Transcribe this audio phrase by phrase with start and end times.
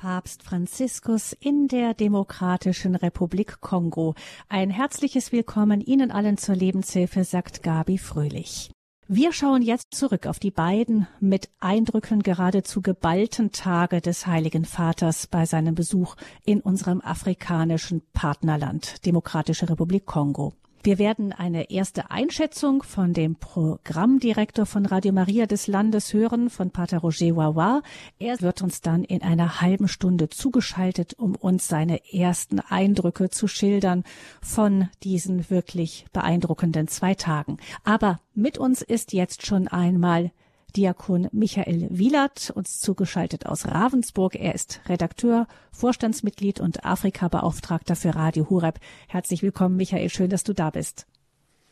[0.00, 4.14] Papst Franziskus in der Demokratischen Republik Kongo.
[4.48, 8.70] Ein herzliches Willkommen Ihnen allen zur Lebenshilfe, sagt Gabi Fröhlich.
[9.08, 15.26] Wir schauen jetzt zurück auf die beiden mit Eindrücken geradezu geballten Tage des Heiligen Vaters
[15.26, 20.54] bei seinem Besuch in unserem afrikanischen Partnerland, Demokratische Republik Kongo.
[20.82, 26.70] Wir werden eine erste Einschätzung von dem Programmdirektor von Radio Maria des Landes hören, von
[26.70, 27.82] Pater Roger Wawa.
[28.18, 33.46] Er wird uns dann in einer halben Stunde zugeschaltet, um uns seine ersten Eindrücke zu
[33.46, 34.04] schildern
[34.40, 37.58] von diesen wirklich beeindruckenden zwei Tagen.
[37.84, 40.30] Aber mit uns ist jetzt schon einmal
[40.70, 44.34] Diakon Michael Wielert, uns zugeschaltet aus Ravensburg.
[44.34, 48.78] Er ist Redakteur, Vorstandsmitglied und Afrika-Beauftragter für Radio Hureb.
[49.08, 50.08] Herzlich willkommen, Michael.
[50.08, 51.06] Schön, dass du da bist.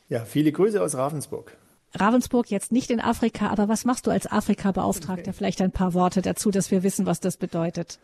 [0.09, 1.57] Ja, viele Grüße aus Ravensburg.
[1.95, 5.33] Ravensburg jetzt nicht in Afrika, aber was machst du als Afrika-Beauftragter?
[5.33, 7.99] Vielleicht ein paar Worte dazu, dass wir wissen, was das bedeutet.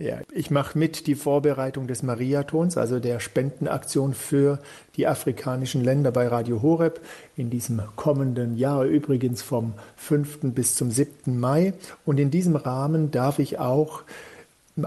[0.00, 4.58] Ja, ich mache mit die Vorbereitung des Mariatons, also der Spendenaktion für
[4.96, 7.02] die afrikanischen Länder bei Radio Horeb
[7.36, 10.54] in diesem kommenden Jahr, übrigens vom 5.
[10.54, 11.38] bis zum 7.
[11.38, 11.74] Mai.
[12.06, 14.04] Und in diesem Rahmen darf ich auch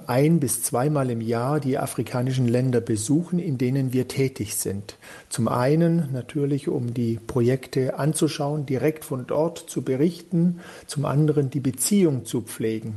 [0.08, 4.98] ein bis zweimal im Jahr die afrikanischen Länder besuchen, in denen wir tätig sind.
[5.30, 11.59] Zum einen natürlich, um die Projekte anzuschauen, direkt von dort zu berichten, zum anderen die
[11.59, 12.95] Beziehung zu pflegen.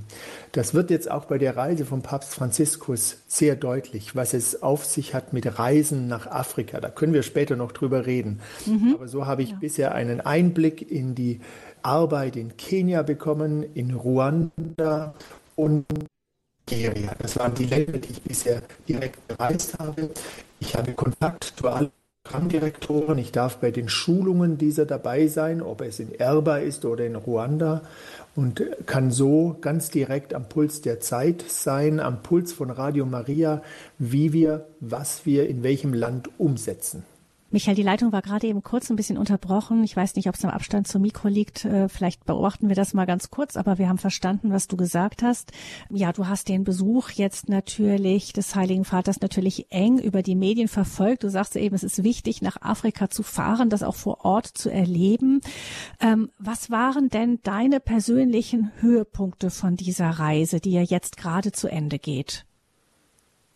[0.53, 4.84] Das wird jetzt auch bei der Reise von Papst Franziskus sehr deutlich, was es auf
[4.84, 6.81] sich hat mit Reisen nach Afrika.
[6.81, 8.41] Da können wir später noch drüber reden.
[8.65, 8.95] Mhm.
[8.95, 9.56] Aber so habe ich ja.
[9.61, 11.41] bisher einen Einblick in die
[11.83, 15.15] Arbeit in Kenia bekommen, in Ruanda
[15.56, 15.84] und
[16.69, 17.14] Nigeria.
[17.19, 20.11] Das waren die Länder, die ich bisher direkt bereist habe.
[20.61, 21.91] Ich habe Kontakt zu allen
[22.25, 23.19] Programmdirektoren.
[23.19, 27.14] Ich darf bei den Schulungen dieser dabei sein, ob es in Erba ist oder in
[27.14, 27.83] Ruanda
[28.34, 33.62] und kann so ganz direkt am Puls der Zeit sein, am Puls von Radio Maria,
[33.98, 37.05] wie wir, was wir in welchem Land umsetzen.
[37.51, 39.84] Michael, die Leitung war gerade eben kurz ein bisschen unterbrochen.
[39.84, 41.65] Ich weiß nicht, ob es am Abstand zum Mikro liegt.
[41.65, 45.23] Äh, vielleicht beobachten wir das mal ganz kurz, aber wir haben verstanden, was du gesagt
[45.23, 45.53] hast.
[45.89, 50.67] Ja, du hast den Besuch jetzt natürlich des Heiligen Vaters natürlich eng über die Medien
[50.67, 51.23] verfolgt.
[51.23, 54.69] Du sagst eben, es ist wichtig, nach Afrika zu fahren, das auch vor Ort zu
[54.69, 55.41] erleben.
[56.01, 61.69] Ähm, was waren denn deine persönlichen Höhepunkte von dieser Reise, die ja jetzt gerade zu
[61.69, 62.45] Ende geht?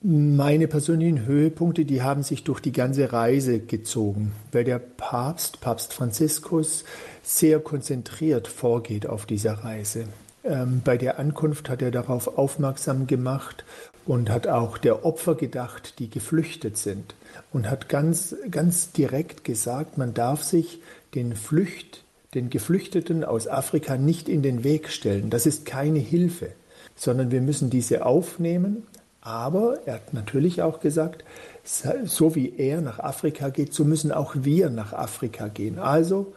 [0.02, 5.92] Meine persönlichen Höhepunkte, die haben sich durch die ganze Reise gezogen, weil der Papst, Papst
[5.92, 6.84] Franziskus,
[7.22, 10.06] sehr konzentriert vorgeht auf dieser Reise.
[10.42, 13.66] Ähm, bei der Ankunft hat er darauf aufmerksam gemacht
[14.06, 17.14] und hat auch der Opfer gedacht, die geflüchtet sind.
[17.52, 20.80] Und hat ganz, ganz direkt gesagt, man darf sich
[21.14, 25.28] den Flücht, den Geflüchteten aus Afrika nicht in den Weg stellen.
[25.28, 26.52] Das ist keine Hilfe,
[26.96, 28.86] sondern wir müssen diese aufnehmen
[29.20, 31.24] aber er hat natürlich auch gesagt,
[31.62, 35.78] so wie er nach Afrika geht, so müssen auch wir nach Afrika gehen.
[35.78, 36.32] Also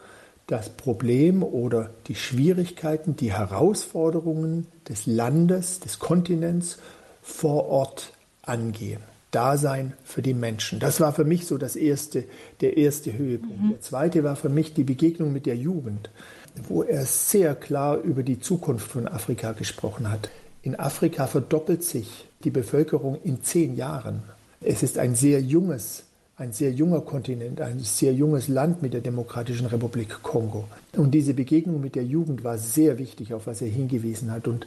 [0.46, 6.78] das Problem oder die Schwierigkeiten, die Herausforderungen des Landes, des Kontinents
[7.22, 8.12] vor Ort
[8.42, 9.00] angehen.
[9.30, 10.78] Dasein für die Menschen.
[10.78, 12.24] Das war für mich so das erste,
[12.60, 13.62] der erste Höhepunkt.
[13.62, 13.70] Mhm.
[13.70, 16.10] Der zweite war für mich die Begegnung mit der Jugend,
[16.68, 20.30] wo er sehr klar über die Zukunft von Afrika gesprochen hat.
[20.62, 24.22] In Afrika verdoppelt sich die Bevölkerung in zehn Jahren.
[24.60, 26.04] Es ist ein sehr junges,
[26.36, 30.64] ein sehr junger Kontinent, ein sehr junges Land mit der Demokratischen Republik Kongo.
[30.96, 34.48] Und diese Begegnung mit der Jugend war sehr wichtig, auf was er hingewiesen hat.
[34.48, 34.66] Und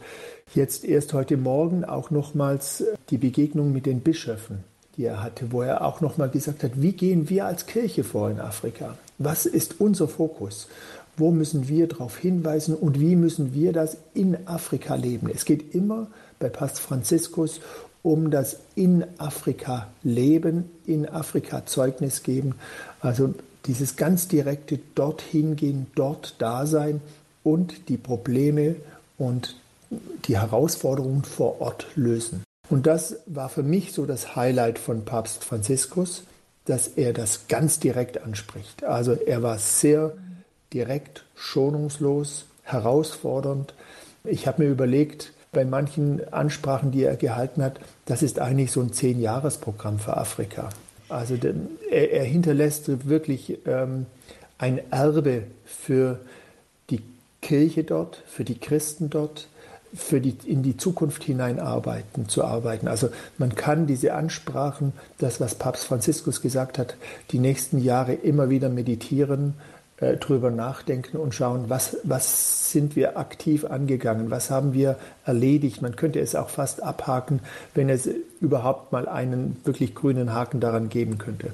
[0.56, 4.64] jetzt erst heute Morgen auch nochmals die Begegnung mit den Bischöfen,
[4.96, 8.30] die er hatte, wo er auch nochmal gesagt hat, wie gehen wir als Kirche vor
[8.30, 8.98] in Afrika?
[9.18, 10.68] Was ist unser Fokus?
[11.17, 15.29] Wo müssen wir darauf hinweisen und wie müssen wir das in Afrika leben?
[15.33, 16.07] Es geht immer
[16.39, 17.59] bei Papst Franziskus
[18.03, 22.55] um das in Afrika Leben, in Afrika Zeugnis geben.
[23.01, 23.33] Also
[23.66, 27.01] dieses ganz direkte dorthin gehen, dort da sein
[27.44, 28.75] und die Probleme
[29.17, 29.55] und
[30.25, 32.44] die Herausforderungen vor Ort lösen.
[32.70, 36.23] Und das war für mich so das Highlight von Papst Franziskus,
[36.66, 38.84] dass er das ganz direkt anspricht.
[38.84, 40.13] Also er war sehr
[40.73, 43.73] direkt, schonungslos, herausfordernd.
[44.23, 48.81] Ich habe mir überlegt, bei manchen Ansprachen, die er gehalten hat, das ist eigentlich so
[48.81, 50.69] ein Zehn-Jahres-Programm für Afrika.
[51.09, 51.35] Also
[51.90, 54.05] er, er hinterlässt wirklich ähm,
[54.58, 56.19] ein Erbe für
[56.90, 57.02] die
[57.41, 59.47] Kirche dort, für die Christen dort,
[59.93, 61.61] für die in die Zukunft hinein
[62.28, 62.87] zu arbeiten.
[62.87, 66.96] Also man kann diese Ansprachen, das was Papst Franziskus gesagt hat,
[67.31, 69.53] die nächsten Jahre immer wieder meditieren,
[69.97, 75.82] äh, drüber nachdenken und schauen, was, was sind wir aktiv angegangen, was haben wir erledigt.
[75.82, 77.40] Man könnte es auch fast abhaken,
[77.73, 78.08] wenn es
[78.40, 81.52] überhaupt mal einen wirklich grünen Haken daran geben könnte.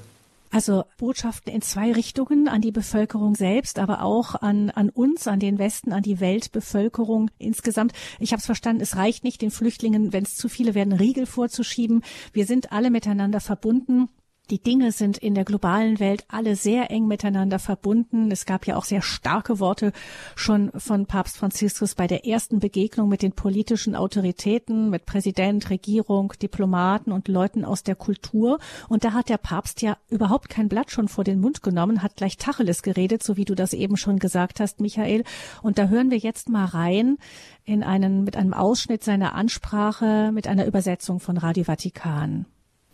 [0.54, 5.40] Also Botschaften in zwei Richtungen, an die Bevölkerung selbst, aber auch an, an uns, an
[5.40, 7.92] den Westen, an die Weltbevölkerung insgesamt.
[8.20, 11.26] Ich habe es verstanden, es reicht nicht den Flüchtlingen, wenn es zu viele werden, Riegel
[11.26, 12.04] vorzuschieben.
[12.32, 14.10] Wir sind alle miteinander verbunden.
[14.50, 18.30] Die Dinge sind in der globalen Welt alle sehr eng miteinander verbunden.
[18.30, 19.90] Es gab ja auch sehr starke Worte
[20.36, 26.34] schon von Papst Franziskus bei der ersten Begegnung mit den politischen Autoritäten, mit Präsident, Regierung,
[26.42, 28.58] Diplomaten und Leuten aus der Kultur.
[28.90, 32.16] Und da hat der Papst ja überhaupt kein Blatt schon vor den Mund genommen, hat
[32.16, 35.24] gleich Tacheles geredet, so wie du das eben schon gesagt hast, Michael.
[35.62, 37.16] Und da hören wir jetzt mal rein
[37.64, 42.44] in einen, mit einem Ausschnitt seiner Ansprache, mit einer Übersetzung von Radio Vatikan.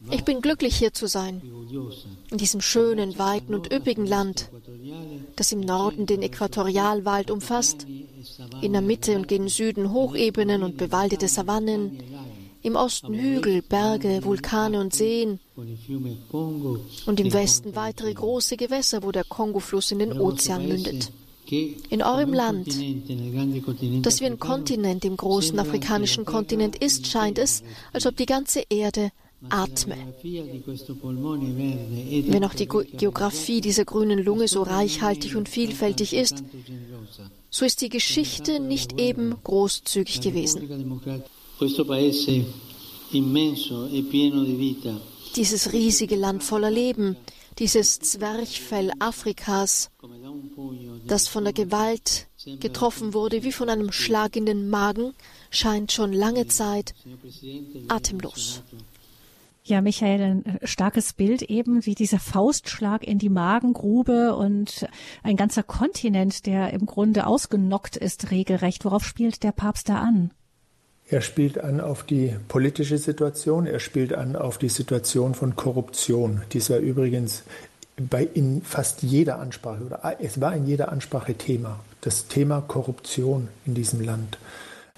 [0.08, 1.42] Ich bin glücklich hier zu sein,
[2.30, 4.50] in diesem schönen, weiten und üppigen Land,
[5.36, 7.86] das im Norden den Äquatorialwald umfasst,
[8.62, 12.02] in der Mitte und gen Süden Hochebenen und bewaldete Savannen,
[12.62, 15.40] im Osten Hügel, Berge, Vulkane und Seen
[17.06, 21.10] und im Westen weitere große Gewässer, wo der Kongofluss in den Ozean mündet.
[21.50, 22.68] In eurem Land,
[24.02, 27.62] das wie ein Kontinent im großen afrikanischen Kontinent ist, scheint es,
[27.92, 29.10] als ob die ganze Erde
[29.48, 29.96] atme.
[30.22, 36.42] Wenn auch die Geografie dieser grünen Lunge so reichhaltig und vielfältig ist,
[37.50, 41.00] so ist die Geschichte nicht eben großzügig gewesen.
[45.36, 47.16] Dieses riesige Land voller Leben,
[47.58, 49.90] dieses Zwerchfell Afrikas,
[51.06, 52.26] das von der Gewalt
[52.60, 55.12] getroffen wurde wie von einem Schlag in den Magen,
[55.50, 56.94] scheint schon lange Zeit
[57.88, 58.62] atemlos.
[59.62, 64.86] Ja, Michael, ein starkes Bild eben wie dieser Faustschlag in die Magengrube und
[65.22, 68.84] ein ganzer Kontinent, der im Grunde ausgenockt ist, regelrecht.
[68.84, 70.30] Worauf spielt der Papst da an?
[71.08, 76.42] Er spielt an auf die politische Situation, er spielt an auf die Situation von Korruption.
[76.52, 77.42] Dies war übrigens
[77.96, 83.48] bei in fast jeder Ansprache oder es war in jeder Ansprache Thema, das Thema Korruption
[83.66, 84.38] in diesem Land.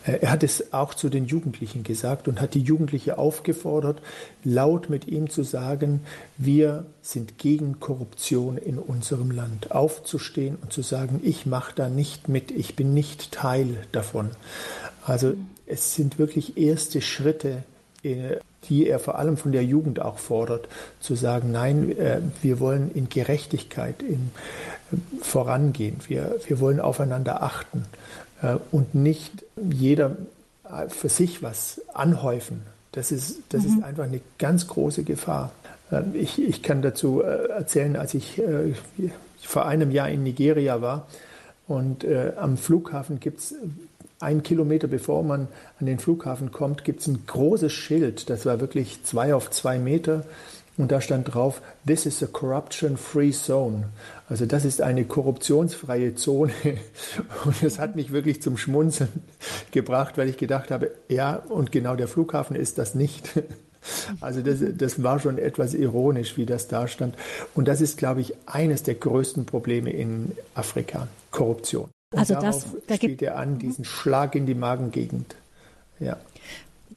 [0.04, 4.00] Äh, er hat es auch zu den Jugendlichen gesagt und hat die Jugendliche aufgefordert,
[4.44, 6.00] laut mit ihm zu sagen,
[6.37, 9.70] wir sind gegen Korruption in unserem Land.
[9.72, 14.31] Aufzustehen und zu sagen, ich mache da nicht mit, ich bin nicht Teil davon.
[15.04, 15.34] Also
[15.66, 17.64] es sind wirklich erste Schritte,
[18.02, 18.37] äh,
[18.69, 20.69] die er vor allem von der Jugend auch fordert,
[21.00, 24.31] zu sagen, nein, äh, wir wollen in Gerechtigkeit in,
[25.20, 27.87] vorangehen, wir, wir wollen aufeinander achten.
[28.42, 30.16] Äh, und nicht jeder
[30.64, 32.62] äh, für sich was anhäufen.
[32.92, 33.68] Das ist, das mhm.
[33.68, 35.52] ist einfach eine ganz große Gefahr.
[35.90, 38.42] Äh, ich, ich kann dazu erzählen, als ich
[39.40, 41.06] vor einem Jahr in Nigeria war
[41.66, 42.06] und
[42.36, 43.54] am Flughafen gibt es
[44.20, 45.48] einen Kilometer bevor man
[45.80, 49.78] an den Flughafen kommt, gibt es ein großes Schild, das war wirklich zwei auf zwei
[49.78, 50.24] Meter
[50.76, 53.84] und da stand drauf, This is a corruption-free zone.
[54.32, 56.55] Also das ist eine korruptionsfreie Zone.
[57.44, 59.11] Und das hat mich wirklich zum Schmunzeln
[59.73, 63.31] gebracht, weil ich gedacht habe, ja, und genau der Flughafen ist das nicht.
[64.20, 67.17] Also das, das war schon etwas ironisch, wie das da stand.
[67.56, 71.88] Und das ist, glaube ich, eines der größten Probleme in Afrika, Korruption.
[72.12, 75.35] Und also das, da spielt er an, diesen Schlag in die Magengegend.
[75.99, 76.17] Ja.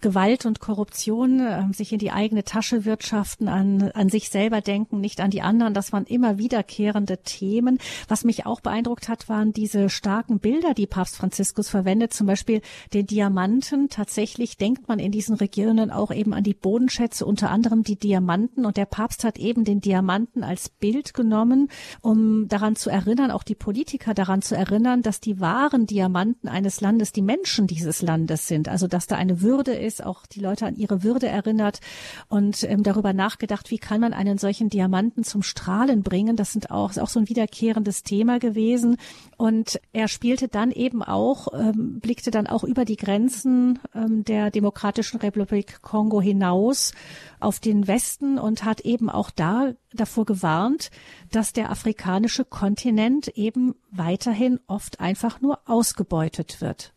[0.05, 5.01] Gewalt und Korruption, äh, sich in die eigene Tasche wirtschaften, an, an sich selber denken,
[5.01, 5.73] nicht an die anderen.
[5.73, 7.79] Das waren immer wiederkehrende Themen.
[8.07, 12.61] Was mich auch beeindruckt hat, waren diese starken Bilder, die Papst Franziskus verwendet, zum Beispiel
[12.93, 13.89] den Diamanten.
[13.89, 18.63] Tatsächlich denkt man in diesen Regionen auch eben an die Bodenschätze, unter anderem die Diamanten.
[18.63, 21.69] Und der Papst hat eben den Diamanten als Bild genommen,
[22.01, 26.79] um daran zu erinnern, auch die Politiker daran zu erinnern, dass die wahren Diamanten eines
[26.79, 28.69] Landes die Menschen dieses Landes sind.
[28.69, 31.79] Also dass da eine Würde ist, ist, auch die Leute an ihre Würde erinnert
[32.27, 36.35] und ähm, darüber nachgedacht, wie kann man einen solchen Diamanten zum Strahlen bringen.
[36.35, 38.97] Das sind auch, ist auch so ein wiederkehrendes Thema gewesen.
[39.37, 44.51] Und er spielte dann eben auch, ähm, blickte dann auch über die Grenzen ähm, der
[44.51, 46.93] Demokratischen Republik Kongo hinaus
[47.39, 50.89] auf den Westen und hat eben auch da davor gewarnt,
[51.31, 56.93] dass der afrikanische Kontinent eben weiterhin oft einfach nur ausgebeutet wird.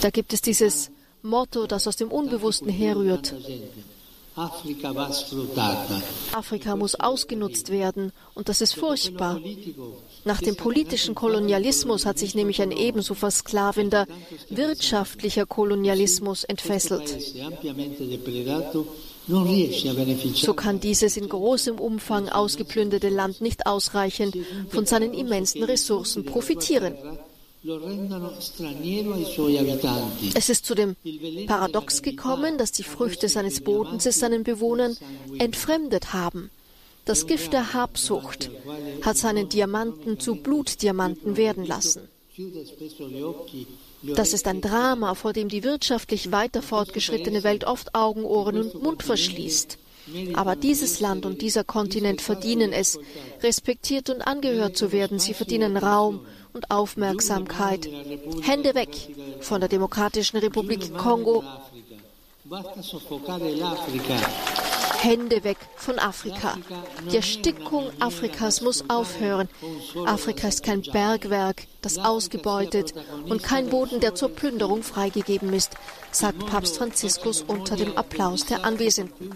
[0.00, 0.90] Da gibt es dieses
[1.22, 3.34] Motto, das aus dem Unbewussten herrührt.
[6.32, 9.40] Afrika muss ausgenutzt werden und das ist furchtbar.
[10.26, 14.06] Nach dem politischen Kolonialismus hat sich nämlich ein ebenso versklavender
[14.50, 17.16] wirtschaftlicher Kolonialismus entfesselt.
[20.34, 24.36] So kann dieses in großem Umfang ausgeplünderte Land nicht ausreichend
[24.68, 26.94] von seinen immensen Ressourcen profitieren.
[30.34, 30.96] Es ist zu dem
[31.46, 34.96] Paradox gekommen, dass die Früchte seines Bodens es seinen Bewohnern
[35.38, 36.50] entfremdet haben.
[37.04, 38.50] Das Gift der Habsucht
[39.02, 42.02] hat seinen Diamanten zu Blutdiamanten werden lassen.
[44.14, 48.82] Das ist ein Drama, vor dem die wirtschaftlich weiter fortgeschrittene Welt oft Augen, Ohren und
[48.82, 49.78] Mund verschließt.
[50.34, 52.98] Aber dieses Land und dieser Kontinent verdienen es,
[53.42, 55.18] respektiert und angehört zu werden.
[55.18, 56.20] Sie verdienen Raum
[56.56, 57.86] und Aufmerksamkeit.
[58.42, 58.88] Hände weg
[59.40, 61.44] von der Demokratischen Republik Kongo.
[64.98, 66.56] Hände weg von Afrika.
[67.10, 69.48] Die Erstickung Afrikas muss aufhören.
[70.06, 72.94] Afrika ist kein Bergwerk, das ausgebeutet
[73.28, 75.72] und kein Boden, der zur Plünderung freigegeben ist,
[76.10, 79.30] sagt Papst Franziskus unter dem Applaus der Anwesenden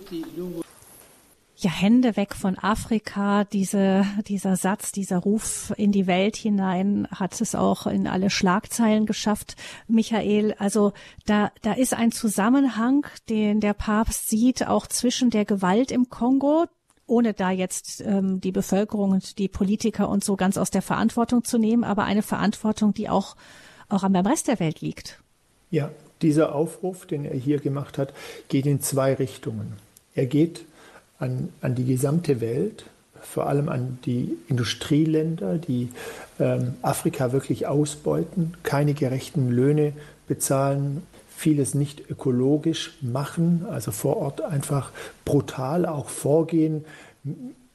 [1.63, 7.39] ja, Hände weg von Afrika, diese, dieser Satz, dieser Ruf in die Welt hinein hat
[7.41, 10.55] es auch in alle Schlagzeilen geschafft, Michael.
[10.59, 10.93] Also
[11.27, 16.65] da, da ist ein Zusammenhang, den der Papst sieht, auch zwischen der Gewalt im Kongo,
[17.07, 21.45] ohne da jetzt ähm, die Bevölkerung und die Politiker und so ganz aus der Verantwortung
[21.45, 23.37] zu nehmen, aber eine Verantwortung, die auch,
[23.89, 25.21] auch am Rest der Welt liegt.
[25.71, 25.91] Ja,
[26.23, 28.15] dieser Aufruf, den er hier gemacht hat,
[28.49, 29.75] geht in zwei Richtungen.
[30.15, 30.65] Er geht
[31.21, 32.87] an, an die gesamte Welt,
[33.21, 35.91] vor allem an die Industrieländer, die
[36.41, 39.93] ähm, Afrika wirklich ausbeuten, keine gerechten Löhne
[40.27, 44.91] bezahlen, vieles nicht ökologisch machen, also vor Ort einfach
[45.25, 46.85] brutal auch vorgehen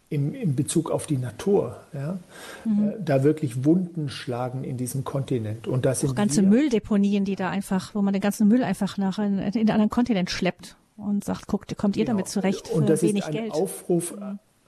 [0.10, 1.78] im, in Bezug auf die Natur.
[1.94, 2.18] Ja?
[2.64, 2.90] Mhm.
[2.90, 5.68] Äh, da wirklich Wunden schlagen in diesem Kontinent.
[5.68, 8.64] Und das sind auch ganze wir, Mülldeponien, die da einfach, wo man den ganzen Müll
[8.64, 12.18] einfach nach in, in einen anderen Kontinent schleppt und sagt, guckt, kommt ihr genau.
[12.18, 13.52] damit zurecht für und das wenig ist ein Geld?
[13.52, 14.14] Aufruf,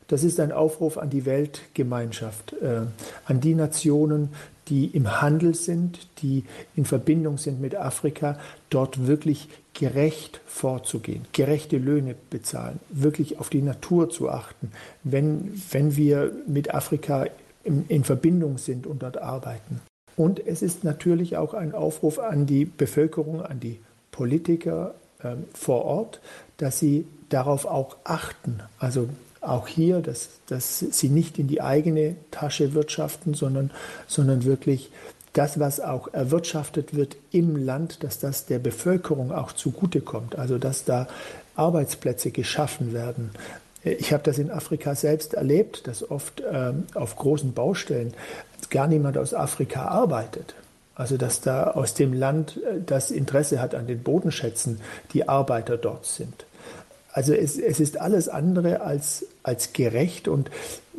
[0.08, 2.82] das ist ein Aufruf an die Weltgemeinschaft, äh,
[3.26, 4.30] an die Nationen,
[4.68, 6.44] die im Handel sind, die
[6.76, 8.38] in Verbindung sind mit Afrika,
[8.70, 14.72] dort wirklich gerecht vorzugehen, gerechte Löhne bezahlen, wirklich auf die Natur zu achten,
[15.04, 17.28] wenn, wenn wir mit Afrika
[17.64, 19.82] in, in Verbindung sind und dort arbeiten.
[20.16, 23.80] Und es ist natürlich auch ein Aufruf an die Bevölkerung, an die
[24.12, 26.22] Politiker, ähm, vor Ort,
[26.58, 28.62] dass sie darauf auch achten.
[28.80, 29.10] Also
[29.42, 33.72] auch hier, dass, dass sie nicht in die eigene Tasche wirtschaften, sondern,
[34.08, 34.92] sondern wirklich
[35.34, 40.38] das, was auch erwirtschaftet wird im Land, dass das der Bevölkerung auch zugutekommt.
[40.38, 41.08] Also dass da
[41.56, 43.32] Arbeitsplätze geschaffen werden.
[43.84, 48.14] Ich habe das in Afrika selbst erlebt, dass oft ähm, auf großen Baustellen
[48.70, 50.56] gar niemand aus Afrika arbeitet.
[50.98, 54.82] Also dass da aus dem Land, äh, das Interesse hat an den Bodenschätzen,
[55.14, 56.46] die Arbeiter dort sind.
[57.12, 60.50] Also es, es ist alles andere als, als gerecht und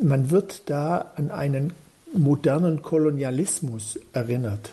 [0.01, 1.73] man wird da an einen
[2.13, 4.71] modernen Kolonialismus erinnert.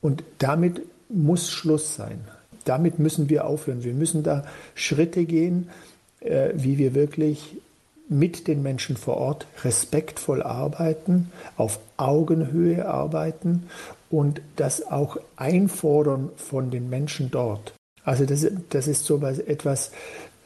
[0.00, 2.20] Und damit muss Schluss sein.
[2.64, 3.84] Damit müssen wir aufhören.
[3.84, 5.70] Wir müssen da Schritte gehen,
[6.20, 7.56] äh, wie wir wirklich
[8.10, 13.68] mit den Menschen vor Ort respektvoll arbeiten, auf Augenhöhe arbeiten
[14.10, 17.72] und das auch einfordern von den Menschen dort.
[18.04, 19.92] Also das, das ist so etwas,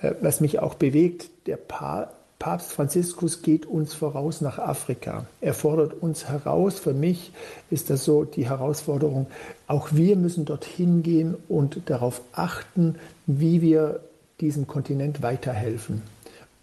[0.02, 1.30] äh, was mich auch bewegt.
[1.46, 5.26] Der Papst Franziskus geht uns voraus nach Afrika.
[5.40, 6.78] Er fordert uns heraus.
[6.78, 7.32] Für mich
[7.70, 9.28] ist das so die Herausforderung.
[9.66, 14.00] Auch wir müssen dorthin gehen und darauf achten, wie wir
[14.40, 16.02] diesem Kontinent weiterhelfen.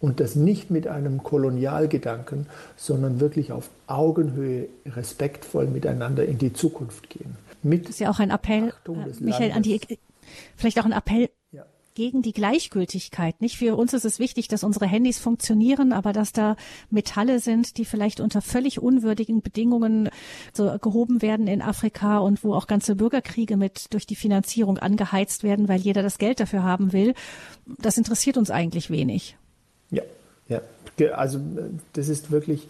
[0.02, 7.08] Und das nicht mit einem Kolonialgedanken, sondern wirklich auf Augenhöhe respektvoll miteinander in die Zukunft
[7.08, 7.36] gehen.
[7.62, 8.90] Mit das ist ja auch ein Appell, äh,
[9.20, 9.80] Michael, an die,
[10.56, 11.64] vielleicht auch ein Appell ja.
[11.94, 13.40] gegen die Gleichgültigkeit.
[13.40, 16.56] Nicht für uns ist es wichtig, dass unsere Handys funktionieren, aber dass da
[16.90, 20.10] Metalle sind, die vielleicht unter völlig unwürdigen Bedingungen
[20.52, 25.44] so gehoben werden in Afrika und wo auch ganze Bürgerkriege mit durch die Finanzierung angeheizt
[25.44, 27.14] werden, weil jeder das Geld dafür haben will.
[27.78, 29.36] Das interessiert uns eigentlich wenig.
[29.92, 30.02] Ja,
[30.48, 30.60] ja.
[31.14, 31.38] Also
[31.92, 32.66] das ist wirklich,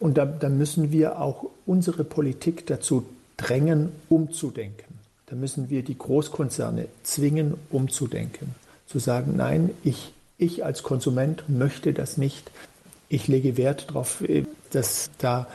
[0.00, 4.92] und da, da müssen wir auch unsere Politik dazu drängen, umzudenken.
[5.26, 8.54] Da müssen wir die Großkonzerne zwingen, umzudenken.
[8.86, 12.50] Zu sagen, nein, ich, ich als Konsument möchte das nicht.
[13.08, 14.22] Ich lege Wert darauf,
[14.70, 15.46] dass da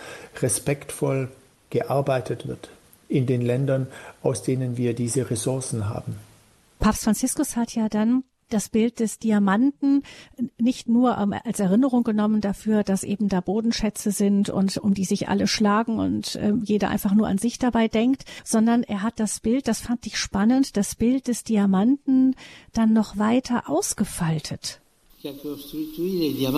[0.42, 1.30] respektvoll
[1.70, 2.70] gearbeitet wird
[3.10, 3.88] in den Ländern,
[4.24, 6.16] aus denen wir diese Ressourcen haben.
[6.80, 10.04] Papst Franziskus hat ja dann das Bild des Diamanten
[10.58, 15.06] nicht nur ähm, als Erinnerung genommen dafür, dass eben da Bodenschätze sind und um die
[15.06, 19.20] sich alle schlagen und äh, jeder einfach nur an sich dabei denkt, sondern er hat
[19.20, 22.36] das Bild, das fand ich spannend, das Bild des Diamanten
[22.74, 24.82] dann noch weiter ausgefaltet.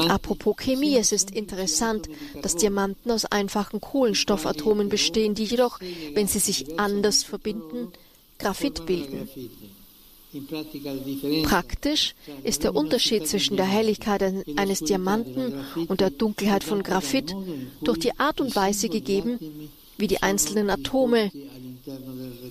[0.09, 2.09] Apropos Chemie, es ist interessant,
[2.41, 5.79] dass Diamanten aus einfachen Kohlenstoffatomen bestehen, die jedoch,
[6.13, 7.91] wenn sie sich anders verbinden,
[8.37, 9.29] Graphit bilden.
[11.43, 14.21] Praktisch ist der Unterschied zwischen der Helligkeit
[14.57, 15.53] eines Diamanten
[15.87, 17.35] und der Dunkelheit von Graphit
[17.81, 19.39] durch die Art und Weise gegeben,
[19.97, 21.31] wie die einzelnen Atome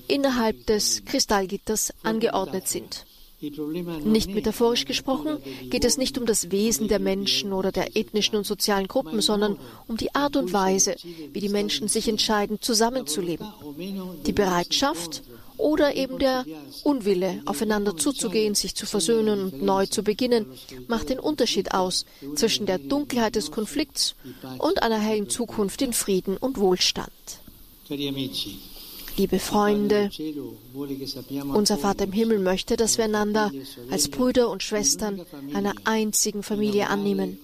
[0.08, 3.06] innerhalb des Kristallgitters angeordnet sind.
[4.04, 5.38] Nicht metaphorisch gesprochen
[5.70, 9.56] geht es nicht um das Wesen der Menschen oder der ethnischen und sozialen Gruppen, sondern
[9.86, 10.96] um die Art und Weise,
[11.32, 13.46] wie die Menschen sich entscheiden, zusammenzuleben.
[14.26, 15.22] Die Bereitschaft
[15.58, 16.44] oder eben der
[16.84, 20.46] Unwille, aufeinander zuzugehen, sich zu versöhnen und neu zu beginnen,
[20.86, 24.14] macht den Unterschied aus zwischen der Dunkelheit des Konflikts
[24.58, 27.10] und einer hellen Zukunft in Frieden und Wohlstand.
[29.16, 30.10] Liebe Freunde,
[31.52, 33.50] unser Vater im Himmel möchte, dass wir einander
[33.90, 35.22] als Brüder und Schwestern
[35.54, 37.38] einer einzigen Familie annehmen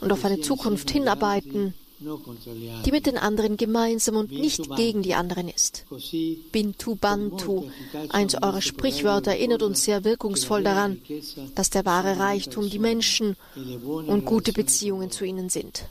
[0.00, 5.48] und auf eine Zukunft hinarbeiten, die mit den anderen gemeinsam und nicht gegen die anderen
[5.48, 5.84] ist.
[6.52, 7.70] Bintu Bantu,
[8.10, 11.00] eins eurer Sprichwörter, erinnert uns sehr wirkungsvoll daran,
[11.54, 13.36] dass der wahre Reichtum die Menschen
[14.06, 15.84] und gute Beziehungen zu ihnen sind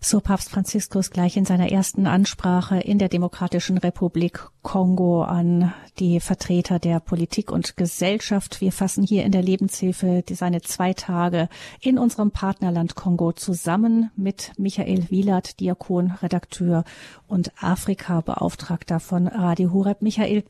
[0.00, 6.20] so Papst Franziskus gleich in seiner ersten Ansprache in der Demokratischen Republik Kongo an die
[6.20, 8.60] Vertreter der Politik und Gesellschaft.
[8.60, 11.48] Wir fassen hier in der Lebenshilfe seine zwei Tage
[11.80, 16.84] in unserem Partnerland Kongo zusammen mit Michael Wielert, Diakon, Redakteur
[17.26, 20.02] und Afrika-Beauftragter von Radio Horeb.
[20.02, 20.44] Michael,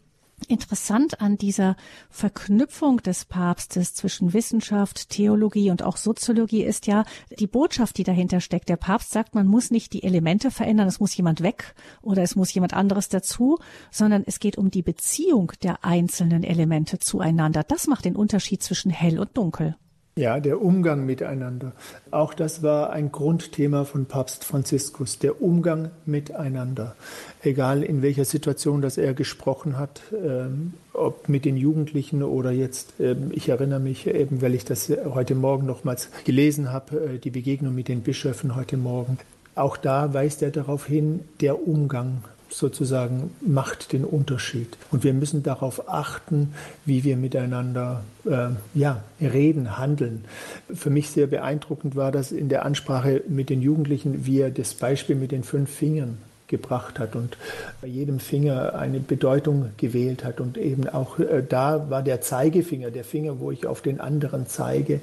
[0.49, 1.77] Interessant an dieser
[2.11, 7.05] Verknüpfung des Papstes zwischen Wissenschaft, Theologie und auch Soziologie ist ja
[7.39, 8.69] die Botschaft, die dahinter steckt.
[8.69, 12.37] Der Papst sagt, man muss nicht die Elemente verändern, es muss jemand weg oder es
[12.37, 13.59] muss jemand anderes dazu,
[13.91, 17.65] sondern es geht um die Beziehung der einzelnen Elemente zueinander.
[17.65, 19.77] Das macht den Unterschied zwischen hell und dunkel.
[20.19, 21.73] Ja, der Umgang miteinander.
[22.11, 26.97] Auch das war ein Grundthema von Papst Franziskus, der Umgang miteinander.
[27.43, 32.95] Egal in welcher Situation das er gesprochen hat, ähm, ob mit den Jugendlichen oder jetzt,
[32.99, 37.31] ähm, ich erinnere mich eben, weil ich das heute Morgen nochmals gelesen habe, äh, die
[37.31, 39.19] Begegnung mit den Bischöfen heute Morgen.
[39.55, 44.77] Auch da weist er darauf hin, der Umgang sozusagen macht den Unterschied.
[44.91, 46.55] Und wir müssen darauf achten,
[46.85, 50.25] wie wir miteinander äh, ja, reden, handeln.
[50.73, 54.75] Für mich sehr beeindruckend war das in der Ansprache mit den Jugendlichen, wie er das
[54.75, 57.37] Beispiel mit den fünf Fingern gebracht hat und
[57.81, 60.41] bei jedem Finger eine Bedeutung gewählt hat.
[60.41, 64.47] Und eben auch äh, da war der Zeigefinger, der Finger, wo ich auf den anderen
[64.47, 65.01] zeige.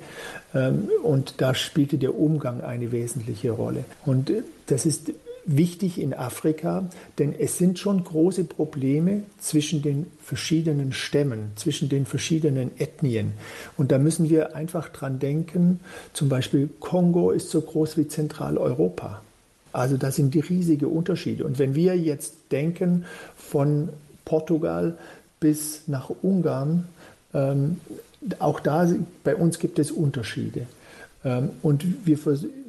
[0.54, 3.86] Ähm, und da spielte der Umgang eine wesentliche Rolle.
[4.06, 5.12] Und äh, das ist
[5.46, 12.06] wichtig in Afrika, denn es sind schon große Probleme zwischen den verschiedenen Stämmen, zwischen den
[12.06, 13.34] verschiedenen Ethnien.
[13.78, 15.80] Und da müssen wir einfach dran denken,
[16.14, 19.22] zum Beispiel Kongo ist so groß wie Zentraleuropa.
[19.74, 21.46] Also da sind die riesige Unterschiede.
[21.46, 23.90] Und wenn wir jetzt denken von
[24.24, 24.98] Portugal
[25.40, 26.88] bis nach Ungarn,
[27.34, 27.82] ähm,
[28.40, 28.88] auch da
[29.24, 30.68] bei uns gibt es Unterschiede.
[31.26, 32.18] Ähm, und wir,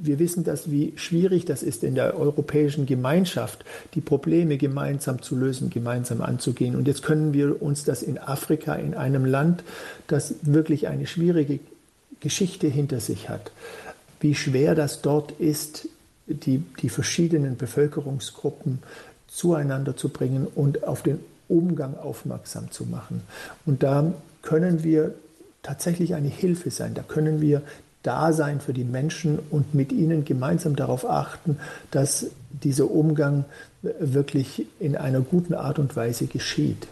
[0.01, 3.65] wir wissen, dass wie schwierig das ist in der europäischen Gemeinschaft,
[3.95, 6.77] die Probleme gemeinsam zu lösen, gemeinsam anzugehen.
[6.77, 9.65] Und jetzt können wir uns das in Afrika, in einem Land,
[10.07, 11.61] das wirklich eine schwierige
[12.21, 13.53] Geschichte hinter sich hat,
[14.21, 15.89] wie schwer das dort ist,
[16.27, 18.79] die, die verschiedenen Bevölkerungsgruppen
[19.29, 23.23] zueinander zu bringen und auf den Umgang aufmerksam zu machen.
[23.67, 25.15] Und da können wir
[25.63, 26.95] tatsächlich eine Hilfe sein.
[26.95, 27.63] Da können wir
[28.05, 31.59] da sein für die Menschen und mit ihnen gemeinsam darauf achten,
[31.91, 33.45] dass dieser Umgang
[33.83, 36.87] wirklich in einer guten Art und Weise geschieht.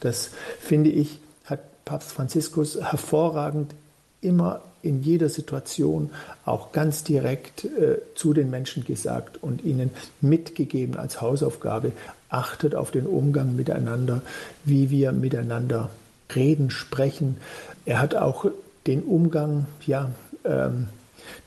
[0.00, 3.74] Das finde ich, hat Papst Franziskus hervorragend
[4.20, 6.10] immer in jeder Situation
[6.44, 11.92] auch ganz direkt äh, zu den Menschen gesagt und ihnen mitgegeben als Hausaufgabe,
[12.28, 14.22] achtet auf den Umgang miteinander,
[14.64, 15.90] wie wir miteinander
[16.34, 17.36] reden, sprechen.
[17.84, 18.46] Er hat auch
[18.86, 20.10] den Umgang, ja,
[20.46, 20.88] ähm,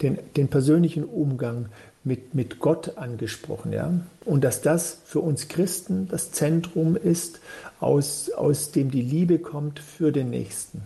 [0.02, 1.70] den, den persönlichen Umgang
[2.04, 3.74] mit, mit Gott angesprochen.
[3.74, 3.92] Ja?
[4.26, 7.40] Und dass das für uns Christen das Zentrum ist,
[7.80, 10.82] aus, aus dem die Liebe kommt für den Nächsten.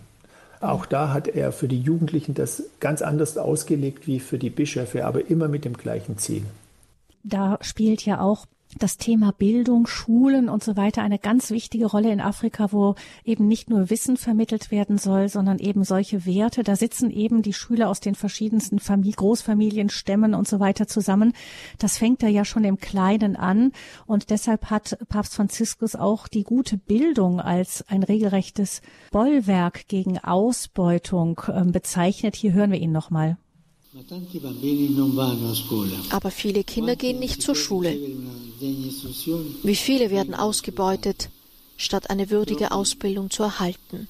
[0.59, 5.05] Auch da hat er für die Jugendlichen das ganz anders ausgelegt wie für die Bischöfe,
[5.05, 6.43] aber immer mit dem gleichen Ziel.
[7.23, 8.45] Da spielt ja auch
[8.79, 13.47] das Thema Bildung, Schulen und so weiter eine ganz wichtige Rolle in Afrika, wo eben
[13.47, 16.63] nicht nur Wissen vermittelt werden soll, sondern eben solche Werte.
[16.63, 21.33] Da sitzen eben die Schüler aus den verschiedensten Familien, Großfamilien, Stämmen und so weiter zusammen.
[21.77, 23.71] Das fängt da ja schon im Kleinen an.
[24.05, 28.81] Und deshalb hat Papst Franziskus auch die gute Bildung als ein regelrechtes
[29.11, 32.35] Bollwerk gegen Ausbeutung äh, bezeichnet.
[32.35, 33.37] Hier hören wir ihn nochmal.
[36.09, 37.95] Aber viele Kinder gehen nicht zur Schule.
[39.63, 41.29] Wie viele werden ausgebeutet,
[41.77, 44.07] statt eine würdige Ausbildung zu erhalten?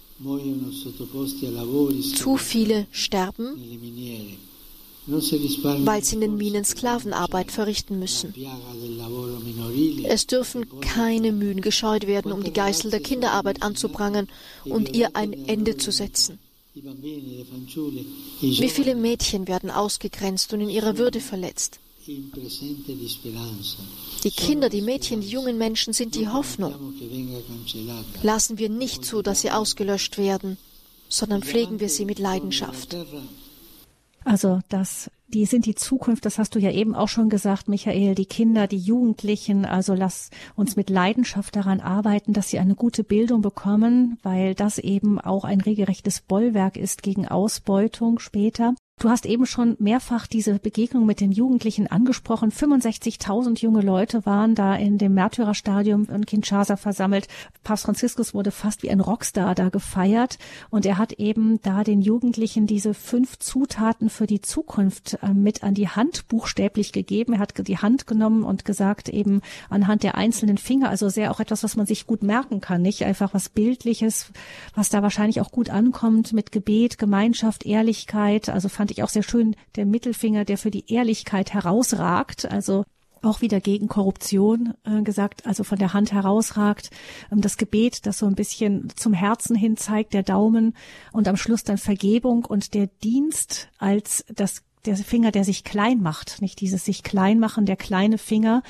[2.16, 3.48] Zu viele sterben,
[5.06, 8.34] weil sie in den Minen Sklavenarbeit verrichten müssen.
[10.06, 14.30] Es dürfen keine Mühen gescheut werden, um die Geißel der Kinderarbeit anzuprangern
[14.64, 16.40] und ihr ein Ende zu setzen.
[18.42, 21.80] Wie viele Mädchen werden ausgegrenzt und in ihrer Würde verletzt?
[24.24, 26.74] Die Kinder, die Mädchen, die jungen Menschen sind die Hoffnung.
[28.24, 30.58] Lassen wir nicht zu, dass sie ausgelöscht werden,
[31.08, 32.98] sondern pflegen wir sie mit Leidenschaft.
[34.26, 38.16] Also das, die sind die Zukunft, das hast du ja eben auch schon gesagt, Michael,
[38.16, 43.04] die Kinder, die Jugendlichen, also lass uns mit Leidenschaft daran arbeiten, dass sie eine gute
[43.04, 48.76] Bildung bekommen, weil das eben auch ein regelrechtes Bollwerk ist gegen Ausbeutung später.
[49.04, 52.54] Du hast eben schon mehrfach diese Begegnung mit den Jugendlichen angesprochen.
[52.54, 57.28] 65.000 junge Leute waren da in dem Märtyrerstadium in Kinshasa versammelt.
[57.66, 60.38] Papst Franziskus wurde fast wie ein Rockstar da gefeiert
[60.70, 65.64] und er hat eben da den Jugendlichen diese fünf Zutaten für die Zukunft äh, mit
[65.64, 67.34] an die Hand buchstäblich gegeben.
[67.34, 71.42] Er hat die Hand genommen und gesagt eben anhand der einzelnen Finger, also sehr auch
[71.42, 74.32] etwas, was man sich gut merken kann, nicht einfach was Bildliches,
[74.76, 79.24] was da wahrscheinlich auch gut ankommt mit Gebet, Gemeinschaft, Ehrlichkeit, also fand ich auch sehr
[79.24, 82.86] schön, der Mittelfinger, der für die Ehrlichkeit herausragt, also
[83.22, 86.90] auch wieder gegen Korruption äh, gesagt, also von der Hand herausragt.
[87.32, 90.76] Ähm, das Gebet, das so ein bisschen zum Herzen hin zeigt, der Daumen
[91.12, 96.02] und am Schluss dann Vergebung und der Dienst als das der Finger, der sich klein
[96.02, 98.64] macht, nicht dieses sich klein machen, der kleine Finger.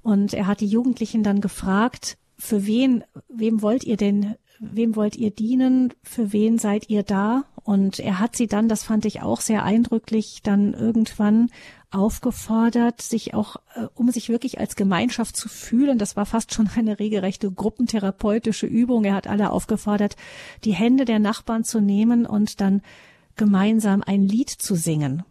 [0.00, 5.16] Und er hat die Jugendlichen dann gefragt, für wen, wem wollt ihr denn, wem wollt
[5.16, 7.44] ihr dienen, für wen seid ihr da?
[7.70, 11.50] Und er hat sie dann, das fand ich auch sehr eindrücklich, dann irgendwann
[11.92, 15.96] aufgefordert, sich auch, äh, um sich wirklich als Gemeinschaft zu fühlen.
[15.96, 19.04] Das war fast schon eine regelrechte gruppentherapeutische Übung.
[19.04, 20.16] Er hat alle aufgefordert,
[20.64, 22.82] die Hände der Nachbarn zu nehmen und dann
[23.36, 25.22] gemeinsam ein Lied zu singen.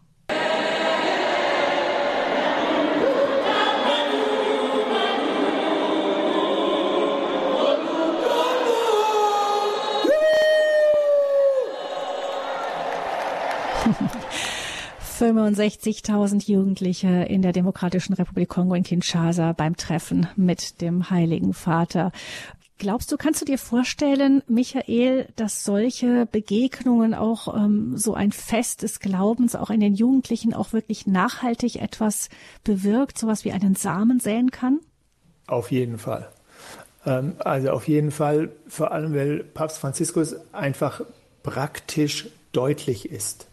[15.20, 22.10] 65.000 Jugendliche in der Demokratischen Republik Kongo in Kinshasa beim Treffen mit dem Heiligen Vater.
[22.78, 28.82] Glaubst du, kannst du dir vorstellen, Michael, dass solche Begegnungen auch ähm, so ein Fest
[28.82, 32.30] des Glaubens auch in den Jugendlichen auch wirklich nachhaltig etwas
[32.64, 34.80] bewirkt, sowas wie einen Samen säen kann?
[35.46, 36.30] Auf jeden Fall.
[37.04, 41.02] Ähm, also auf jeden Fall, vor allem weil Papst Franziskus einfach
[41.42, 43.49] praktisch deutlich ist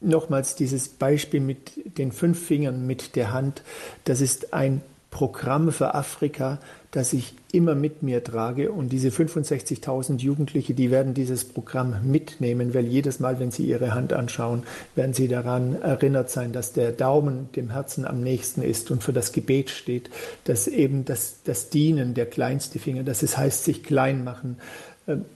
[0.00, 3.62] nochmals dieses Beispiel mit den fünf Fingern mit der Hand,
[4.04, 6.60] das ist ein Programm für Afrika,
[6.92, 8.70] das ich immer mit mir trage.
[8.70, 13.92] Und diese 65.000 Jugendliche, die werden dieses Programm mitnehmen, weil jedes Mal, wenn sie ihre
[13.92, 14.62] Hand anschauen,
[14.94, 19.12] werden sie daran erinnert sein, dass der Daumen dem Herzen am nächsten ist und für
[19.12, 20.10] das Gebet steht,
[20.44, 24.58] dass eben das, das Dienen, der kleinste Finger, dass es heißt, sich klein machen.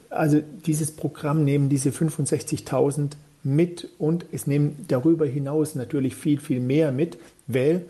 [0.09, 3.13] Also dieses Programm nehmen diese 65.000
[3.45, 7.85] mit und es nehmen darüber hinaus natürlich viel, viel mehr mit, weil,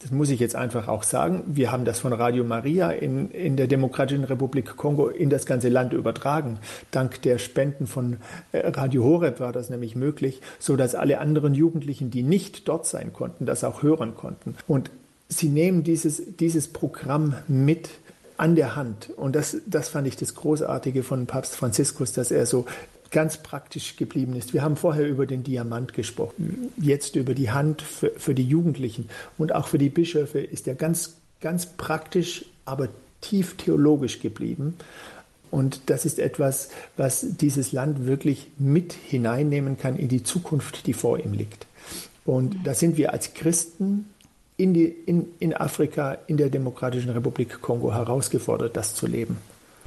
[0.00, 3.56] das muss ich jetzt einfach auch sagen, wir haben das von Radio Maria in, in
[3.56, 6.58] der Demokratischen Republik Kongo in das ganze Land übertragen.
[6.90, 8.18] Dank der Spenden von
[8.52, 12.86] äh, Radio Horeb war das nämlich möglich, so dass alle anderen Jugendlichen, die nicht dort
[12.86, 14.54] sein konnten, das auch hören konnten.
[14.66, 14.90] Und
[15.28, 17.88] sie nehmen dieses, dieses Programm mit
[18.36, 19.10] an der Hand.
[19.16, 22.66] Und das, das fand ich das Großartige von Papst Franziskus, dass er so
[23.10, 24.52] ganz praktisch geblieben ist.
[24.52, 29.08] Wir haben vorher über den Diamant gesprochen, jetzt über die Hand für, für die Jugendlichen
[29.38, 32.88] und auch für die Bischöfe ist er ganz, ganz praktisch, aber
[33.20, 34.76] tief theologisch geblieben.
[35.50, 40.92] Und das ist etwas, was dieses Land wirklich mit hineinnehmen kann in die Zukunft, die
[40.92, 41.66] vor ihm liegt.
[42.24, 44.10] Und da sind wir als Christen
[44.56, 49.38] in, die, in, in Afrika, in der Demokratischen Republik Kongo herausgefordert, das zu leben.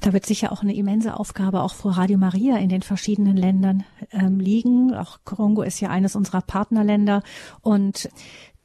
[0.02, 3.84] Da wird sicher auch eine immense Aufgabe auch vor Radio Maria in den verschiedenen Ländern
[4.12, 4.94] ähm, liegen.
[4.94, 7.22] Auch Kongo ist ja eines unserer Partnerländer
[7.62, 8.10] und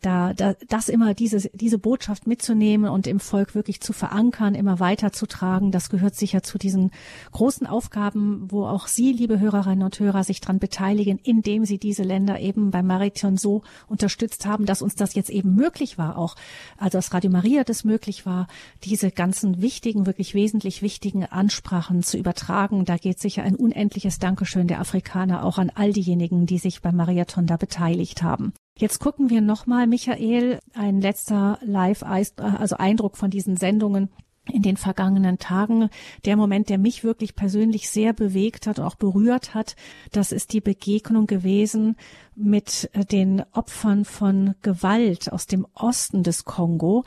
[0.04, 4.80] da, da das immer diese diese Botschaft mitzunehmen und im Volk wirklich zu verankern, immer
[4.80, 6.90] weiterzutragen, das gehört sicher zu diesen
[7.32, 12.02] großen Aufgaben, wo auch Sie, liebe Hörerinnen und Hörer, sich dran beteiligen, indem Sie diese
[12.02, 16.36] Länder eben beim Marathon so unterstützt haben, dass uns das jetzt eben möglich war, auch
[16.76, 18.46] also dass Radio Maria das möglich war,
[18.84, 22.84] diese ganzen wichtigen, wirklich wesentlich wichtigen Ansprachen zu übertragen.
[22.84, 26.96] Da geht sicher ein unendliches Dankeschön der Afrikaner auch an all diejenigen, die sich beim
[26.96, 28.52] Marathon da beteiligt haben.
[28.76, 34.08] Jetzt gucken wir nochmal, Michael, ein letzter Live, also Eindruck von diesen Sendungen
[34.52, 35.90] in den vergangenen Tagen.
[36.24, 39.76] Der Moment, der mich wirklich persönlich sehr bewegt hat auch berührt hat,
[40.10, 41.96] das ist die Begegnung gewesen
[42.34, 47.04] mit den Opfern von Gewalt aus dem Osten des Kongo.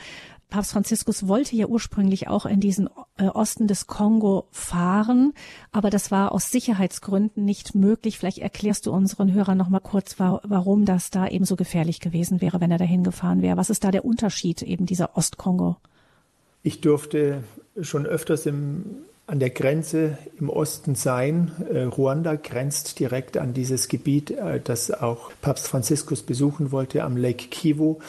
[0.49, 5.33] Papst Franziskus wollte ja ursprünglich auch in diesen äh, Osten des Kongo fahren,
[5.73, 8.17] aber das war aus Sicherheitsgründen nicht möglich.
[8.17, 12.39] Vielleicht erklärst du unseren Hörern noch mal kurz, warum das da eben so gefährlich gewesen
[12.39, 13.57] wäre, wenn er dahin gefahren wäre.
[13.57, 15.75] Was ist da der Unterschied eben dieser Ostkongo?
[16.63, 17.43] Ich durfte
[17.81, 18.85] schon öfters im,
[19.25, 21.51] an der Grenze im Osten sein.
[21.69, 27.17] Äh, Ruanda grenzt direkt an dieses Gebiet, äh, das auch Papst Franziskus besuchen wollte, am
[27.17, 27.99] Lake Kivu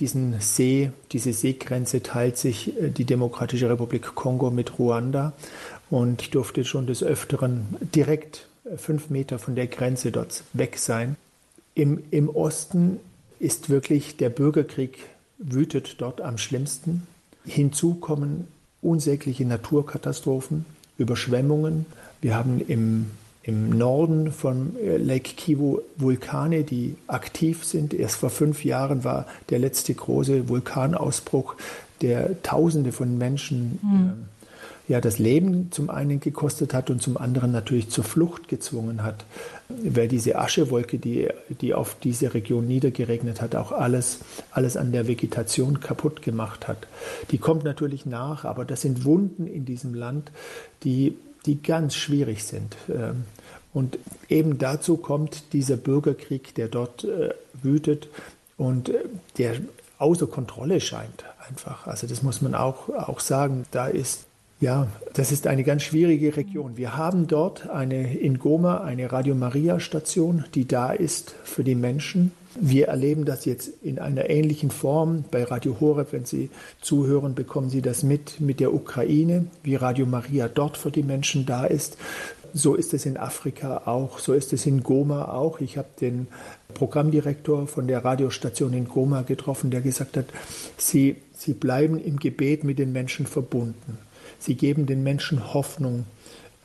[0.00, 5.32] diesen See, diese Seegrenze teilt sich äh, die Demokratische Republik Kongo mit Ruanda.
[5.90, 10.78] Und ich durfte schon des Öfteren direkt äh, fünf Meter von der Grenze dort weg
[10.78, 11.16] sein.
[11.74, 12.98] Im, im Osten
[13.38, 14.98] ist wirklich der Bürgerkrieg
[15.38, 17.06] wütet dort am schlimmsten.
[17.44, 18.48] Hinzu kommen
[18.80, 20.64] unsägliche Naturkatastrophen,
[20.98, 21.86] Überschwemmungen.
[22.20, 23.10] Wir haben im
[23.44, 27.92] im Norden von äh, Lake Kivu Vulkane, die aktiv sind.
[27.94, 31.54] Erst vor fünf Jahren war der letzte große Vulkanausbruch,
[32.00, 34.08] der Tausende von Menschen mhm.
[34.08, 34.34] äh,
[34.86, 39.24] ja, das Leben zum einen gekostet hat und zum anderen natürlich zur Flucht gezwungen hat,
[39.68, 41.28] weil diese Aschewolke, die,
[41.62, 44.18] die auf diese Region niedergeregnet hat, auch alles,
[44.50, 46.86] alles an der Vegetation kaputt gemacht hat.
[47.30, 50.30] Die kommt natürlich nach, aber das sind Wunden in diesem Land,
[50.82, 52.76] die die ganz schwierig sind.
[52.88, 53.24] Ähm,
[53.72, 58.08] und eben dazu kommt dieser Bürgerkrieg, der dort äh, wütet
[58.56, 59.04] und äh,
[59.38, 59.56] der
[59.98, 61.86] außer Kontrolle scheint einfach.
[61.86, 63.64] Also das muss man auch, auch sagen.
[63.70, 64.26] Da ist
[64.60, 66.76] ja, das ist eine ganz schwierige Region.
[66.76, 71.74] Wir haben dort eine in Goma eine Radio Maria Station, die da ist für die
[71.74, 72.32] Menschen.
[72.60, 76.12] Wir erleben das jetzt in einer ähnlichen Form bei Radio Horeb.
[76.12, 80.90] Wenn Sie zuhören, bekommen Sie das mit mit der Ukraine, wie Radio Maria dort für
[80.90, 81.96] die Menschen da ist.
[82.56, 85.60] So ist es in Afrika auch, so ist es in Goma auch.
[85.60, 86.28] Ich habe den
[86.72, 90.26] Programmdirektor von der Radiostation in Goma getroffen, der gesagt hat,
[90.76, 93.98] Sie, Sie bleiben im Gebet mit den Menschen verbunden.
[94.38, 96.04] Sie geben den Menschen Hoffnung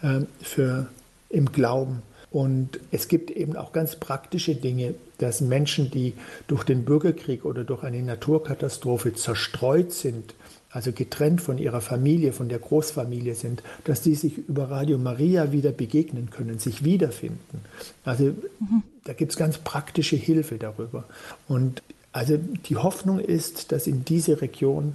[0.03, 0.87] äh, für,
[1.29, 2.03] im Glauben.
[2.31, 6.13] Und es gibt eben auch ganz praktische Dinge, dass Menschen, die
[6.47, 10.35] durch den Bürgerkrieg oder durch eine Naturkatastrophe zerstreut sind,
[10.71, 15.51] also getrennt von ihrer Familie, von der Großfamilie sind, dass die sich über Radio Maria
[15.51, 17.61] wieder begegnen können, sich wiederfinden.
[18.05, 18.83] Also mhm.
[19.05, 21.05] da gibt es ganz praktische Hilfe darüber.
[21.47, 24.93] Und also die Hoffnung ist, dass in diese Region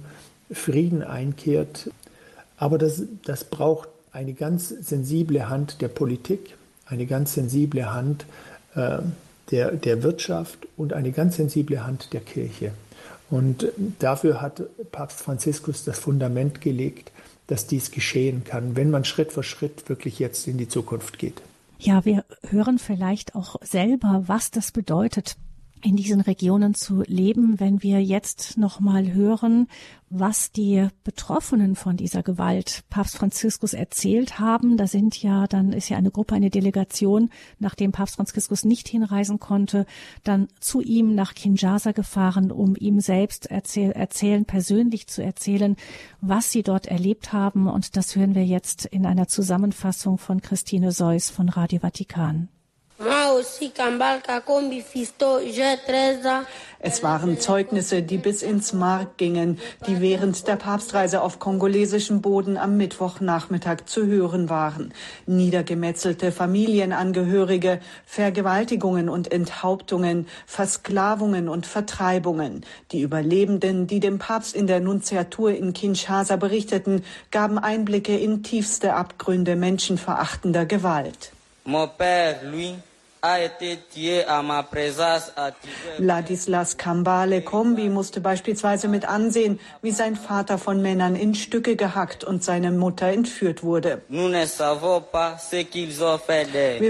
[0.51, 1.89] Frieden einkehrt.
[2.57, 8.25] Aber das, das braucht eine ganz sensible Hand der Politik, eine ganz sensible Hand
[8.75, 8.99] äh,
[9.51, 12.71] der, der Wirtschaft und eine ganz sensible Hand der Kirche.
[13.29, 13.67] Und
[13.99, 17.11] dafür hat Papst Franziskus das Fundament gelegt,
[17.47, 21.41] dass dies geschehen kann, wenn man Schritt für Schritt wirklich jetzt in die Zukunft geht.
[21.79, 25.37] Ja, wir hören vielleicht auch selber, was das bedeutet,
[25.85, 29.67] in diesen Regionen zu leben, wenn wir jetzt noch mal hören,
[30.09, 34.77] was die Betroffenen von dieser Gewalt Papst Franziskus erzählt haben.
[34.77, 39.39] Da sind ja, dann ist ja eine Gruppe, eine Delegation, nachdem Papst Franziskus nicht hinreisen
[39.39, 39.85] konnte,
[40.23, 45.75] dann zu ihm nach Kinshasa gefahren, um ihm selbst erzähl erzählen, persönlich zu erzählen,
[46.19, 47.67] was sie dort erlebt haben.
[47.67, 52.49] Und das hören wir jetzt in einer Zusammenfassung von Christine Seuss von Radio Vatikan.
[56.79, 62.55] Es waren Zeugnisse, die bis ins Mark gingen, die während der Papstreise auf kongolesischem Boden
[62.55, 64.93] am Mittwochnachmittag zu hören waren.
[65.25, 72.65] Niedergemetzelte Familienangehörige, Vergewaltigungen und Enthauptungen, Versklavungen und Vertreibungen.
[72.93, 78.93] Die Überlebenden, die dem Papst in der Nunziatur in Kinshasa berichteten, gaben Einblicke in tiefste
[78.93, 81.34] Abgründe menschenverachtender Gewalt.
[81.65, 82.75] Mon père, lui,
[85.97, 92.23] Ladislas Kambale Kombi musste beispielsweise mit ansehen, wie sein Vater von Männern in Stücke gehackt
[92.23, 94.03] und seine Mutter entführt wurde.
[94.09, 94.35] Wir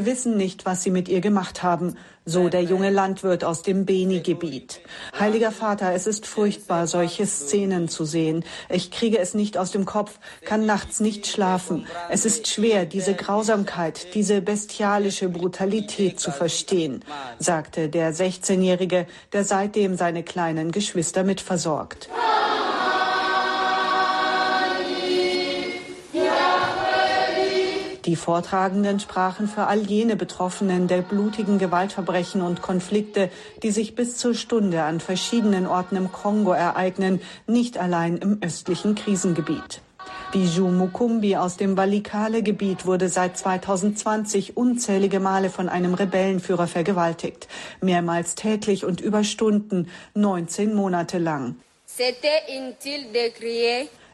[0.06, 4.82] wissen nicht, was sie mit ihr gemacht haben so der junge Landwirt aus dem Beni-Gebiet.
[5.20, 8.44] Heiliger Vater, es ist furchtbar, solche Szenen zu sehen.
[8.68, 11.86] Ich kriege es nicht aus dem Kopf, kann nachts nicht schlafen.
[12.10, 17.06] Es ist schwer, diese Grausamkeit, diese bestialische Brutalität zu verstehen,
[17.38, 22.10] sagte der 16-Jährige, der seitdem seine kleinen Geschwister mitversorgt.
[28.06, 33.32] Die Vortragenden sprachen für all jene Betroffenen der blutigen Gewaltverbrechen und Konflikte,
[33.64, 38.94] die sich bis zur Stunde an verschiedenen Orten im Kongo ereignen, nicht allein im östlichen
[38.94, 39.82] Krisengebiet.
[40.32, 47.48] Bijou Mukumbi aus dem Walikale-Gebiet wurde seit 2020 unzählige Male von einem Rebellenführer vergewaltigt.
[47.82, 51.56] Mehrmals täglich und über Stunden, 19 Monate lang.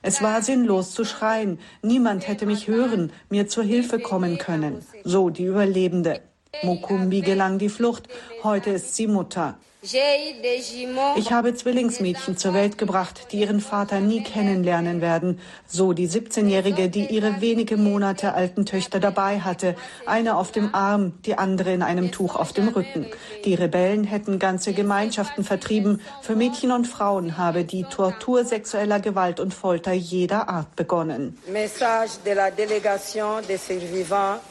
[0.01, 1.59] Es war sinnlos zu schreien.
[1.83, 4.83] Niemand hätte mich hören, mir zur Hilfe kommen können.
[5.03, 6.21] So die Überlebende.
[6.63, 8.09] Mukumbi gelang die Flucht.
[8.43, 9.57] Heute ist sie Mutter.
[9.83, 15.39] Ich habe Zwillingsmädchen zur Welt gebracht, die ihren Vater nie kennenlernen werden.
[15.65, 19.75] So die 17-Jährige, die ihre wenige Monate alten Töchter dabei hatte.
[20.05, 23.07] Eine auf dem Arm, die andere in einem Tuch auf dem Rücken.
[23.43, 25.99] Die Rebellen hätten ganze Gemeinschaften vertrieben.
[26.21, 31.39] Für Mädchen und Frauen habe die Tortur sexueller Gewalt und Folter jeder Art begonnen.
[31.51, 34.41] Message de la délégation des survivants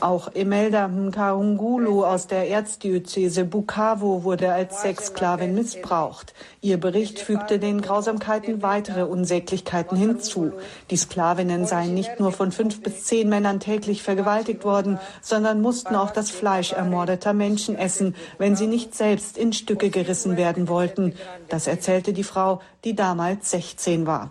[0.00, 6.32] auch Imelda Mkarungulu aus der Erzdiözese Bukavu wurde als Sexsklavin missbraucht.
[6.60, 10.52] Ihr Bericht fügte den Grausamkeiten weitere Unsäglichkeiten hinzu.
[10.90, 15.96] Die Sklavinnen seien nicht nur von fünf bis zehn Männern täglich vergewaltigt worden, sondern mussten
[15.96, 21.14] auch das Fleisch ermordeter Menschen essen, wenn sie nicht selbst in Stücke gerissen werden wollten.
[21.48, 24.30] Das erzählte die Frau, die damals 16 war.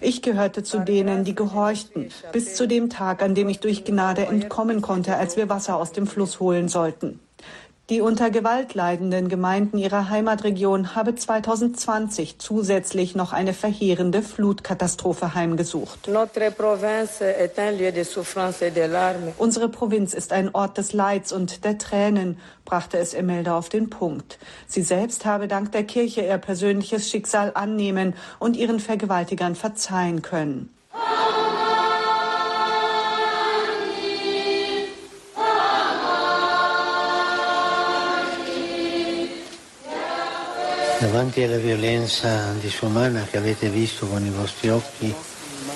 [0.00, 4.24] Ich gehörte zu denen, die gehorchten, bis zu dem Tag, an dem ich durch Gnade
[4.26, 7.20] entkommen konnte, als wir Wasser aus dem Fluss holen sollten.
[7.90, 16.06] Die unter Gewalt leidenden Gemeinden ihrer Heimatregion habe 2020 zusätzlich noch eine verheerende Flutkatastrophe heimgesucht.
[16.06, 16.50] Unsere
[19.70, 24.38] Provinz ist ein Ort des Leids und der Tränen, brachte es Imelda auf den Punkt.
[24.66, 30.68] Sie selbst habe dank der Kirche ihr persönliches Schicksal annehmen und ihren Vergewaltigern verzeihen können.
[41.00, 45.14] Davanti alla violenza disumana che avete visto con i vostri occhi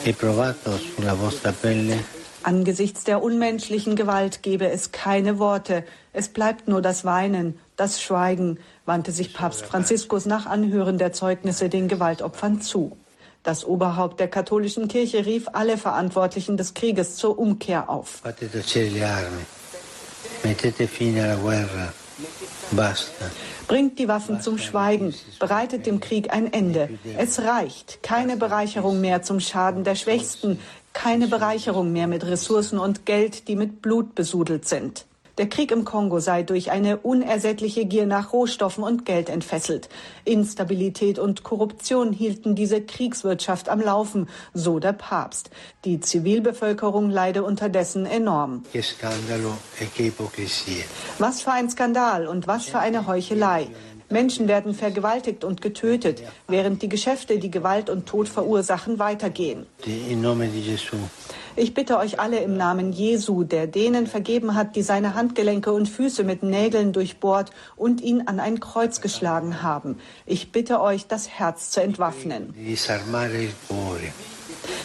[0.03, 2.21] e provato sulla vostra pelle?
[2.43, 5.85] Angesichts der unmenschlichen Gewalt gebe es keine Worte.
[6.13, 11.69] Es bleibt nur das Weinen, das Schweigen, wandte sich Papst Franziskus nach Anhören der Zeugnisse
[11.69, 12.97] den Gewaltopfern zu.
[13.45, 18.23] Das Oberhaupt der katholischen Kirche rief alle Verantwortlichen des Krieges zur Umkehr auf.
[23.67, 26.91] Bringt die Waffen zum Schweigen, bereitet dem Krieg ein Ende.
[27.17, 28.03] Es reicht.
[28.03, 30.59] Keine Bereicherung mehr zum Schaden der Schwächsten,
[30.93, 35.07] keine Bereicherung mehr mit Ressourcen und Geld, die mit Blut besudelt sind.
[35.39, 39.89] Der Krieg im Kongo sei durch eine unersättliche Gier nach Rohstoffen und Geld entfesselt.
[40.27, 45.49] Instabilität und Korruption hielten diese Kriegswirtschaft am Laufen, so der Papst.
[45.87, 48.65] Die Zivilbevölkerung leide unterdessen enorm.
[51.19, 53.69] Was für ein Skandal und was für eine Heuchelei.
[54.11, 59.67] Menschen werden vergewaltigt und getötet, während die Geschäfte, die Gewalt und Tod verursachen, weitergehen.
[61.55, 65.87] Ich bitte euch alle im Namen Jesu, der denen vergeben hat, die seine Handgelenke und
[65.87, 69.99] Füße mit Nägeln durchbohrt und ihn an ein Kreuz geschlagen haben.
[70.25, 72.55] Ich bitte euch, das Herz zu entwaffnen.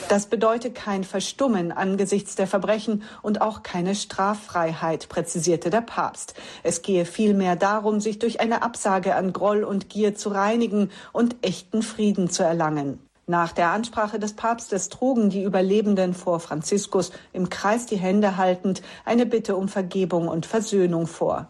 [0.10, 6.34] Das bedeutet kein Verstummen angesichts der Verbrechen und auch keine Straffreiheit, präzisierte der Papst.
[6.64, 11.38] Es gehe vielmehr darum, sich durch eine Absage an Groll und Gier zu reinigen und
[11.42, 13.07] echten Frieden zu erlangen.
[13.30, 18.82] Nach der Ansprache des Papstes trugen die Überlebenden vor Franziskus im Kreis die Hände haltend
[19.04, 21.48] eine Bitte um Vergebung und Versöhnung vor.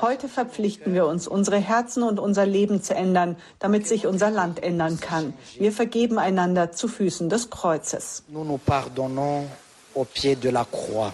[0.00, 4.62] Heute verpflichten wir uns, unsere Herzen und unser Leben zu ändern, damit sich unser Land
[4.62, 5.34] ändern kann.
[5.58, 8.22] Wir vergeben einander zu Füßen des Kreuzes.
[8.28, 9.46] Nous pardonnons
[9.96, 11.12] au pied de la croix.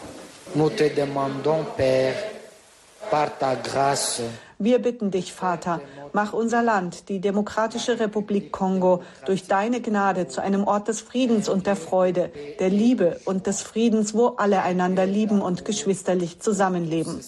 [0.55, 2.13] Nous te demandons, Père,
[3.11, 4.21] par ta grâce,
[4.63, 5.81] Wir bitten dich, Vater,
[6.13, 11.49] mach unser Land, die Demokratische Republik Kongo, durch deine Gnade zu einem Ort des Friedens
[11.49, 17.21] und der Freude, der Liebe und des Friedens, wo alle einander lieben und geschwisterlich zusammenleben.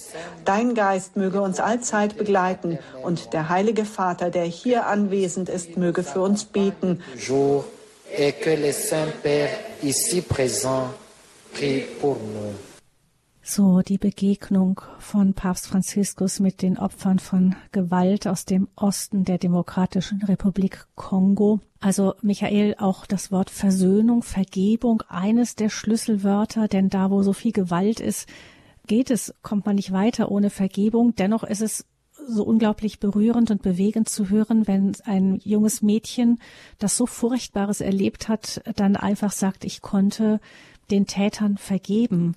[0.44, 6.02] Dein Geist möge uns allzeit begleiten und der Heilige Vater, der hier anwesend ist, möge
[6.02, 7.02] für uns beten.
[8.14, 9.48] Et que le Saint-Père
[9.82, 10.90] ici présent
[11.54, 12.71] prie pour nous.
[13.44, 19.38] So die Begegnung von Papst Franziskus mit den Opfern von Gewalt aus dem Osten der
[19.38, 21.58] Demokratischen Republik Kongo.
[21.80, 27.50] Also Michael, auch das Wort Versöhnung, Vergebung, eines der Schlüsselwörter, denn da, wo so viel
[27.50, 28.28] Gewalt ist,
[28.86, 31.16] geht es, kommt man nicht weiter ohne Vergebung.
[31.16, 31.84] Dennoch ist es
[32.24, 36.38] so unglaublich berührend und bewegend zu hören, wenn ein junges Mädchen,
[36.78, 40.40] das so Furchtbares erlebt hat, dann einfach sagt, ich konnte
[40.92, 42.36] den Tätern vergeben.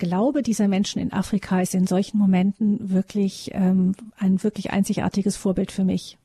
[0.00, 5.70] Glaube dieser Menschen in Afrika ist in solchen Momenten wirklich ähm, ein wirklich einzigartiges Vorbild
[5.70, 6.16] für mich.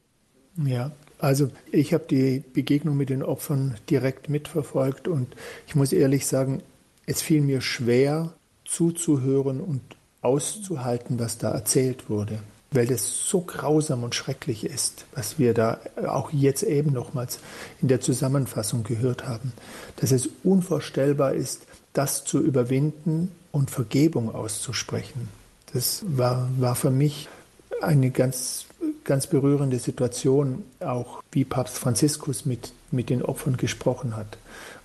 [0.64, 5.36] Ja, also ich habe die Begegnung mit den Opfern direkt mitverfolgt und
[5.68, 6.64] ich muss ehrlich sagen,
[7.06, 8.32] es fiel mir schwer
[8.64, 9.82] zuzuhören und
[10.22, 12.40] auszuhalten, was da erzählt wurde,
[12.72, 17.40] weil das so grausam und schrecklich ist, was wir da auch jetzt eben nochmals
[17.82, 19.52] in der Zusammenfassung gehört haben,
[19.98, 25.30] dass es unvorstellbar ist, das zu überwinden und Vergebung auszusprechen.
[25.72, 27.30] Das war, war für mich
[27.82, 28.66] eine ganz,
[29.06, 34.38] ganz berührende Situation, auch wie Papst Franziskus mit, mit den Opfern gesprochen hat.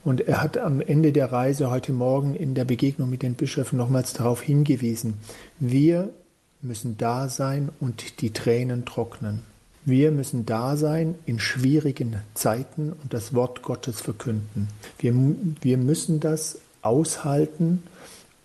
[0.05, 3.77] Und er hat am Ende der Reise heute Morgen in der Begegnung mit den Bischöfen
[3.77, 5.14] nochmals darauf hingewiesen,
[5.59, 6.11] wir
[6.62, 9.43] müssen da sein und die Tränen trocknen.
[9.85, 14.68] Wir müssen da sein in schwierigen Zeiten und das Wort Gottes verkünden.
[14.99, 15.12] Wir,
[15.61, 17.83] wir müssen das aushalten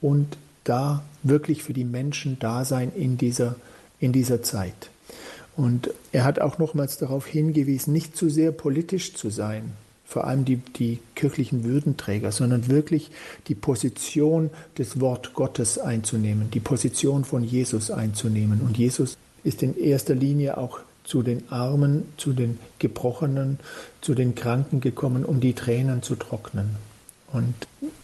[0.02, 3.56] und da wirklich für die Menschen da sein in dieser,
[4.00, 4.90] in dieser Zeit.
[5.56, 9.74] Und er hat auch nochmals darauf hingewiesen, nicht zu sehr politisch zu sein,
[10.06, 13.10] vor allem die, die kirchlichen Würdenträger, sondern wirklich
[13.48, 18.62] die Position des Wort Gottes einzunehmen, die Position von Jesus einzunehmen.
[18.62, 23.60] Und Jesus ist in erster Linie auch zu den Armen, zu den Gebrochenen,
[24.02, 26.76] zu den Kranken gekommen, um die Tränen zu trocknen.
[27.32, 27.54] Und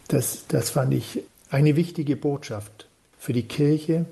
[0.08, 2.88] das, das fand ich eine wichtige Botschaft
[3.20, 4.06] für die Kirche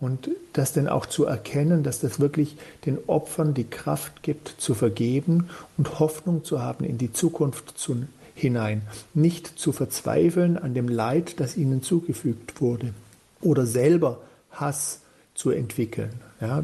[0.00, 2.56] und das dann auch zu erkennen, dass das wirklich
[2.86, 8.06] den Opfern die Kraft gibt, zu vergeben und Hoffnung zu haben in die Zukunft zu,
[8.34, 8.82] hinein.
[9.14, 12.94] Nicht zu verzweifeln an dem Leid, das ihnen zugefügt wurde
[13.40, 14.18] oder selber
[14.52, 15.00] Hass
[15.34, 16.10] zu entwickeln.
[16.40, 16.62] Ja,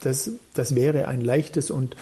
[0.00, 1.96] das, das wäre ein leichtes und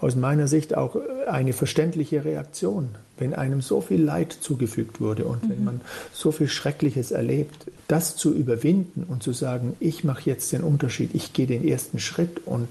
[0.00, 0.96] aus meiner Sicht auch
[1.26, 5.50] eine verständliche Reaktion, wenn einem so viel Leid zugefügt wurde und mhm.
[5.50, 5.80] wenn man
[6.12, 11.10] so viel Schreckliches erlebt, das zu überwinden und zu sagen, ich mache jetzt den Unterschied,
[11.14, 12.68] ich gehe den ersten Schritt und,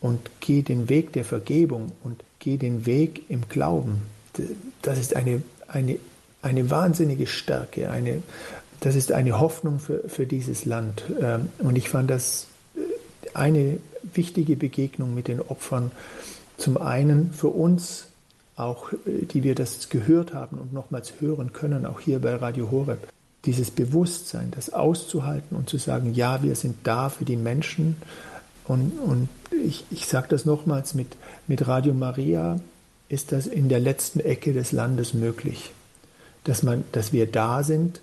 [0.00, 4.02] und gehe den Weg der Vergebung und gehe den Weg im Glauben,
[4.82, 5.98] das ist eine, eine,
[6.42, 8.22] eine wahnsinnige Stärke, eine,
[8.80, 11.04] das ist eine Hoffnung für, für dieses Land.
[11.20, 12.46] Ähm, und ich fand das
[13.34, 13.78] eine
[14.14, 15.90] wichtige Begegnung mit den Opfern,
[16.56, 18.08] zum einen für uns,
[18.62, 22.70] auch äh, die wir das gehört haben und nochmals hören können, auch hier bei Radio
[22.70, 23.08] Horeb,
[23.44, 27.96] dieses Bewusstsein, das auszuhalten und zu sagen, ja, wir sind da für die Menschen.
[28.64, 29.28] Und, und
[29.64, 31.16] ich, ich sage das nochmals, mit,
[31.48, 32.60] mit Radio Maria
[33.08, 35.72] ist das in der letzten Ecke des Landes möglich,
[36.44, 38.00] dass, man, dass wir da sind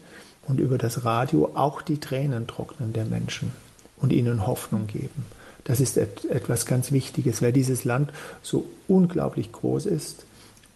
[0.48, 3.52] und über das Radio auch die Tränen trocknen der Menschen
[3.98, 5.26] und ihnen Hoffnung geben.
[5.64, 10.26] Das ist etwas ganz Wichtiges, weil dieses Land so unglaublich groß ist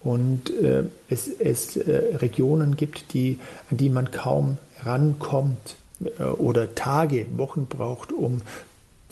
[0.03, 3.39] und äh, es, es äh, Regionen gibt, die,
[3.71, 5.75] an die man kaum rankommt
[6.19, 8.41] äh, oder Tage, Wochen braucht, um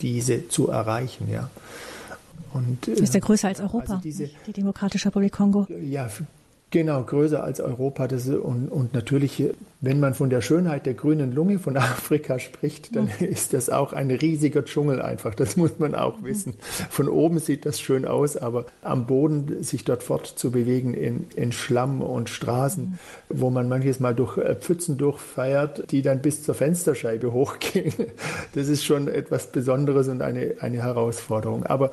[0.00, 1.28] diese zu erreichen.
[1.30, 1.50] Ja.
[2.52, 5.66] Und, ist ja äh, größer als Europa, also diese, die Demokratische Republik Kongo.
[5.82, 6.10] Ja,
[6.72, 8.08] Genau, größer als Europa.
[8.08, 9.44] Das, und, und natürlich,
[9.82, 13.26] wenn man von der Schönheit der grünen Lunge von Afrika spricht, dann mhm.
[13.26, 15.34] ist das auch ein riesiger Dschungel einfach.
[15.34, 16.24] Das muss man auch mhm.
[16.24, 16.54] wissen.
[16.88, 22.00] Von oben sieht das schön aus, aber am Boden sich dort fortzubewegen in, in Schlamm
[22.00, 22.98] und Straßen, mhm.
[23.28, 27.92] wo man manches Mal durch äh, Pfützen durchfeiert, die dann bis zur Fensterscheibe hochgehen,
[28.54, 31.66] das ist schon etwas Besonderes und eine, eine Herausforderung.
[31.66, 31.90] Aber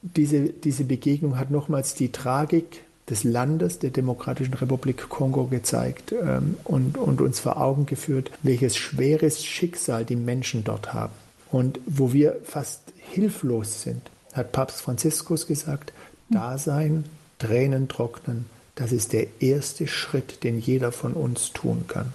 [0.00, 6.56] diese, diese Begegnung hat nochmals die Tragik des Landes der Demokratischen Republik Kongo gezeigt ähm,
[6.64, 11.12] und, und uns vor Augen geführt, welches schweres Schicksal die Menschen dort haben.
[11.50, 14.02] Und wo wir fast hilflos sind,
[14.32, 15.92] hat Papst Franziskus gesagt,
[16.30, 17.04] Dasein,
[17.38, 22.12] Tränen trocknen, das ist der erste Schritt, den jeder von uns tun kann.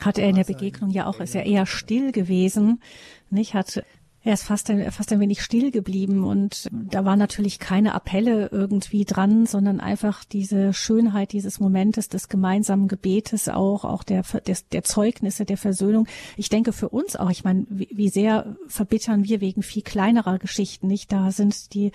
[0.00, 2.80] Hat er in der Begegnung ja auch, ist er eher still gewesen,
[3.28, 3.52] nicht?
[3.52, 3.84] Hat
[4.22, 8.50] Er ist fast ein, fast ein wenig still geblieben und da war natürlich keine Appelle
[8.52, 14.58] irgendwie dran, sondern einfach diese Schönheit dieses Momentes des gemeinsamen Gebetes auch, auch der, der,
[14.72, 16.06] der Zeugnisse der Versöhnung.
[16.36, 20.38] Ich denke für uns auch, ich meine, wie, wie sehr verbittern wir wegen viel kleinerer
[20.38, 21.10] Geschichten, nicht?
[21.10, 21.90] Da sind die,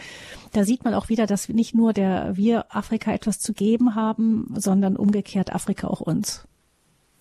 [0.51, 4.51] da sieht man auch wieder, dass nicht nur der, wir Afrika etwas zu geben haben,
[4.55, 6.47] sondern umgekehrt Afrika auch uns.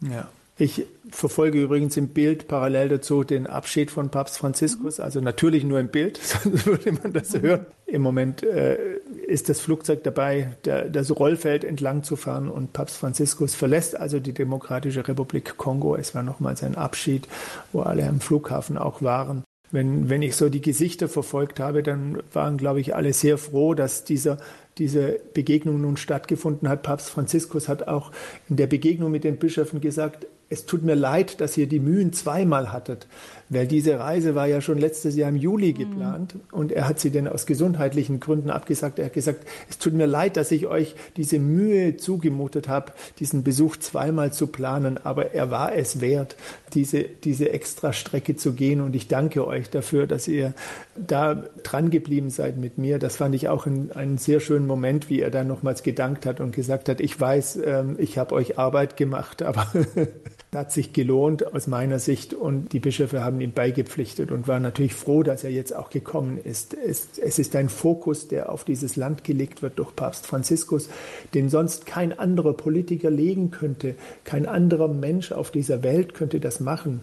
[0.00, 0.28] Ja.
[0.57, 5.80] Ich verfolge übrigens im Bild parallel dazu den Abschied von Papst Franziskus, also natürlich nur
[5.80, 7.66] im Bild, sonst würde man das hören.
[7.86, 8.78] Im Moment äh,
[9.26, 14.20] ist das Flugzeug dabei, der, das Rollfeld entlang zu fahren und Papst Franziskus verlässt also
[14.20, 15.96] die Demokratische Republik Kongo.
[15.96, 17.26] Es war nochmal sein Abschied,
[17.72, 19.42] wo alle am Flughafen auch waren.
[19.72, 23.74] Wenn, wenn ich so die Gesichter verfolgt habe, dann waren, glaube ich, alle sehr froh,
[23.74, 24.38] dass dieser
[24.78, 26.82] diese Begegnung nun stattgefunden hat.
[26.82, 28.11] Papst Franziskus hat auch
[28.48, 32.12] in der Begegnung mit den Bischöfen gesagt, es tut mir leid, dass ihr die Mühen
[32.12, 33.07] zweimal hattet,
[33.49, 36.40] weil diese Reise war ja schon letztes Jahr im Juli geplant mhm.
[36.53, 38.99] und er hat sie denn aus gesundheitlichen Gründen abgesagt.
[38.99, 43.45] Er hat gesagt, es tut mir leid, dass ich euch diese Mühe zugemutet habe, diesen
[43.45, 46.36] Besuch zweimal zu planen, aber er war es wert,
[46.74, 50.55] diese, diese Extrastrecke zu gehen und ich danke euch dafür, dass ihr
[50.97, 52.99] da dran geblieben seid mit mir.
[52.99, 56.55] Das fand ich auch einen sehr schönen Moment, wie er dann nochmals gedankt hat und
[56.55, 59.66] gesagt hat, ich weiß, ähm, ich habe euch Arbeit gemacht, aber
[60.55, 64.95] hat sich gelohnt aus meiner Sicht und die Bischöfe haben ihm beigepflichtet und waren natürlich
[64.95, 66.74] froh, dass er jetzt auch gekommen ist.
[66.74, 70.89] Es, es, ist ein Fokus, der auf dieses Land gelegt wird durch Papst Franziskus,
[71.35, 73.95] den sonst kein anderer Politiker legen könnte.
[74.24, 77.01] Kein anderer Mensch auf dieser Welt könnte das machen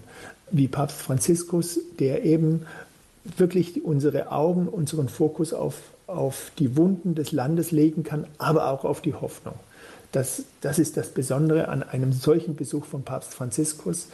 [0.52, 2.66] wie Papst Franziskus, der eben
[3.38, 5.76] wirklich unsere Augen, unseren Fokus auf,
[6.08, 9.56] auf die Wunden des Landes legen kann, aber auch auf die Hoffnung.
[10.12, 14.08] Das, das ist das Besondere an einem solchen Besuch von Papst Franziskus,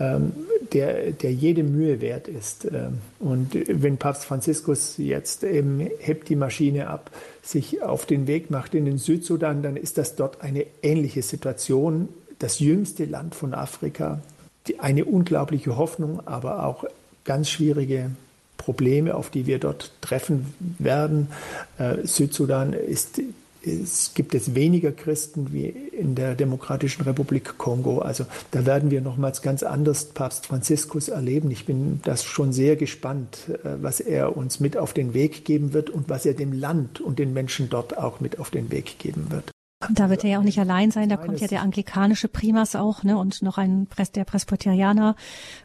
[0.00, 0.32] ähm,
[0.72, 2.64] der, der jede Mühe wert ist.
[2.64, 7.10] Ähm, und wenn Papst Franziskus jetzt eben hebt die Maschine ab,
[7.42, 12.08] sich auf den Weg macht in den Südsudan, dann ist das dort eine ähnliche Situation.
[12.40, 14.20] Das jüngste Land von Afrika,
[14.66, 16.84] die, eine unglaubliche Hoffnung, aber auch
[17.24, 18.10] ganz schwierige
[18.56, 21.28] Probleme, auf die wir dort treffen werden.
[21.78, 23.20] Äh, Südsudan ist
[23.68, 28.00] es gibt es weniger Christen wie in der Demokratischen Republik Kongo.
[28.00, 31.50] Also da werden wir nochmals ganz anders Papst Franziskus erleben.
[31.50, 35.72] Ich bin das schon sehr gespannt, äh, was er uns mit auf den Weg geben
[35.72, 38.98] wird und was er dem Land und den Menschen dort auch mit auf den Weg
[38.98, 39.50] geben wird.
[39.94, 43.04] Da wird er ja auch nicht allein sein, da kommt ja der anglikanische Primas auch,
[43.04, 45.14] ne, und noch ein der Presbyterianer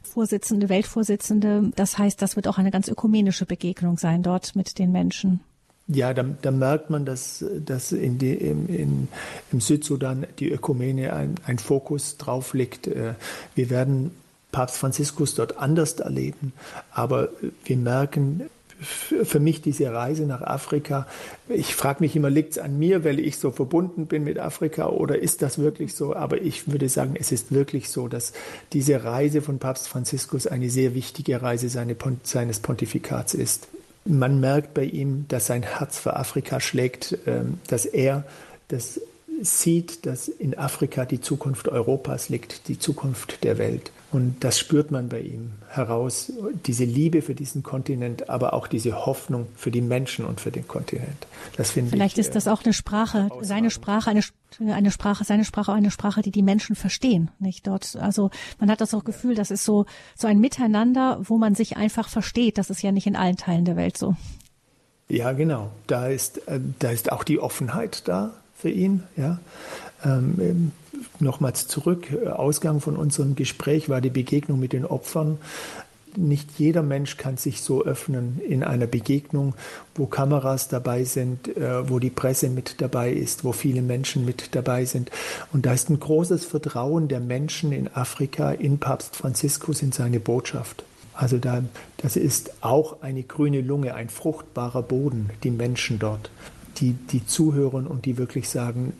[0.03, 1.71] Vorsitzende, Weltvorsitzende.
[1.75, 5.39] Das heißt, das wird auch eine ganz ökumenische Begegnung sein dort mit den Menschen.
[5.87, 9.07] Ja, da, da, merkt man, dass, dass in die, im, in,
[9.51, 12.87] im Südsudan die Ökumene ein, ein Fokus drauf liegt.
[12.87, 13.15] Äh,
[13.53, 14.11] wir werden
[14.53, 16.53] Papst Franziskus dort anders erleben,
[16.91, 17.29] aber
[17.65, 18.49] wir merken,
[18.83, 21.07] für mich diese Reise nach Afrika,
[21.47, 24.87] ich frage mich immer, liegt es an mir, weil ich so verbunden bin mit Afrika
[24.87, 26.15] oder ist das wirklich so?
[26.15, 28.33] Aber ich würde sagen, es ist wirklich so, dass
[28.73, 33.67] diese Reise von Papst Franziskus eine sehr wichtige Reise seines Pontifikats ist.
[34.05, 38.25] Man merkt bei ihm, dass sein Herz für Afrika schlägt, ähm, dass er
[38.67, 38.99] das
[39.41, 43.91] sieht, dass in Afrika die Zukunft Europas liegt, die Zukunft der Welt.
[44.11, 46.31] Und das spürt man bei ihm heraus,
[46.67, 50.67] diese Liebe für diesen Kontinent, aber auch diese Hoffnung für die Menschen und für den
[50.67, 51.25] Kontinent.
[51.57, 54.21] Das finde Vielleicht ich, ist das auch eine Sprache, seine Sprache, eine,
[54.71, 57.95] eine Sprache, seine Sprache, eine Sprache, die die Menschen verstehen, nicht dort.
[57.95, 58.29] Also
[58.59, 62.07] man hat das auch Gefühl, das ist so, so ein Miteinander, wo man sich einfach
[62.07, 62.59] versteht.
[62.59, 64.15] Das ist ja nicht in allen Teilen der Welt so.
[65.09, 65.71] Ja, genau.
[65.87, 69.39] Da ist, äh, da ist auch die Offenheit da für ihn, ja.
[70.05, 70.71] Ähm,
[71.19, 75.37] nochmals zurück, Ausgang von unserem Gespräch war die Begegnung mit den Opfern.
[76.15, 79.53] Nicht jeder Mensch kann sich so öffnen in einer Begegnung,
[79.95, 84.55] wo Kameras dabei sind, äh, wo die Presse mit dabei ist, wo viele Menschen mit
[84.55, 85.11] dabei sind.
[85.51, 90.21] Und da ist ein großes Vertrauen der Menschen in Afrika in Papst Franziskus in seine
[90.21, 90.85] Botschaft.
[91.13, 91.63] Also da,
[91.97, 96.29] das ist auch eine grüne Lunge, ein fruchtbarer Boden, die Menschen dort
[96.77, 98.93] die, die zuhören und die wirklich sagen,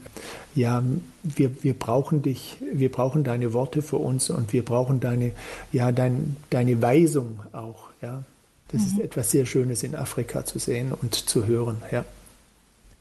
[0.56, 0.84] ja,
[1.24, 5.32] wir, wir brauchen dich, wir brauchen deine Worte für uns und wir brauchen deine,
[5.72, 7.90] ja, dein, deine Weisung auch.
[8.02, 8.24] Ja.
[8.70, 8.88] Das mhm.
[8.88, 11.82] ist etwas sehr Schönes in Afrika zu sehen und zu hören.
[11.92, 12.06] Ja.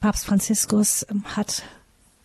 [0.00, 1.62] Papst Franziskus ähm, hat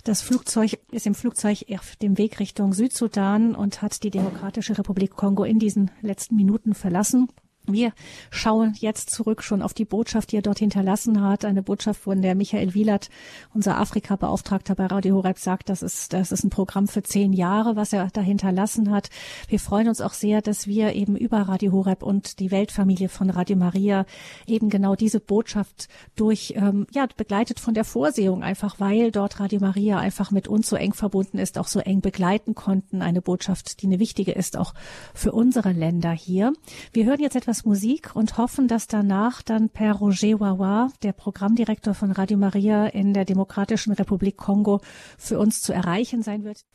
[0.04, 5.18] das Flugzeug ist im Flugzeug auf dem Weg Richtung Südsudan und hat die Demokratische Republik
[5.18, 7.28] Kongo in diesen letzten Minuten verlassen.
[7.70, 7.92] Wir
[8.30, 11.44] schauen jetzt zurück schon auf die Botschaft, die er dort hinterlassen hat.
[11.44, 13.10] Eine Botschaft, von der Michael Wielert,
[13.54, 17.76] unser Afrika-Beauftragter bei Radio Horeb, sagt, das ist, das ist ein Programm für zehn Jahre,
[17.76, 19.10] was er da hinterlassen hat.
[19.50, 23.30] Wir freuen uns auch sehr, dass wir eben über Radio Horeb und die Weltfamilie von
[23.30, 24.06] Radio Maria
[24.46, 29.60] eben genau diese Botschaft durch, ähm, ja, begleitet von der Vorsehung einfach, weil dort Radio
[29.60, 33.02] Maria einfach mit uns so eng verbunden ist, auch so eng begleiten konnten.
[33.02, 34.74] Eine Botschaft, die eine wichtige ist, auch
[35.14, 36.54] für unsere Länder hier.
[36.94, 41.14] Wir hören jetzt etwas etwas Musik und hoffen, dass danach dann per Roger Wawa, der
[41.14, 44.80] Programmdirektor von Radio Maria in der Demokratischen Republik Kongo,
[45.18, 46.66] für uns zu erreichen sein wird.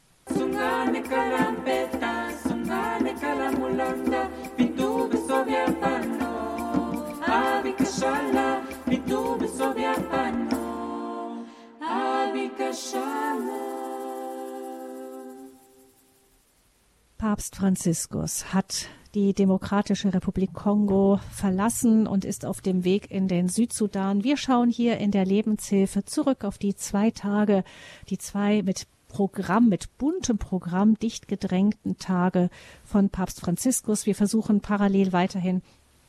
[17.19, 23.49] Papst Franziskus hat die Demokratische Republik Kongo verlassen und ist auf dem Weg in den
[23.49, 24.25] Südsudan.
[24.25, 27.65] Wir schauen hier in der Lebenshilfe zurück auf die zwei Tage,
[28.09, 32.49] die zwei mit Programm, mit buntem Programm, dicht gedrängten Tage
[32.85, 34.07] von Papst Franziskus.
[34.07, 35.61] Wir versuchen parallel weiterhin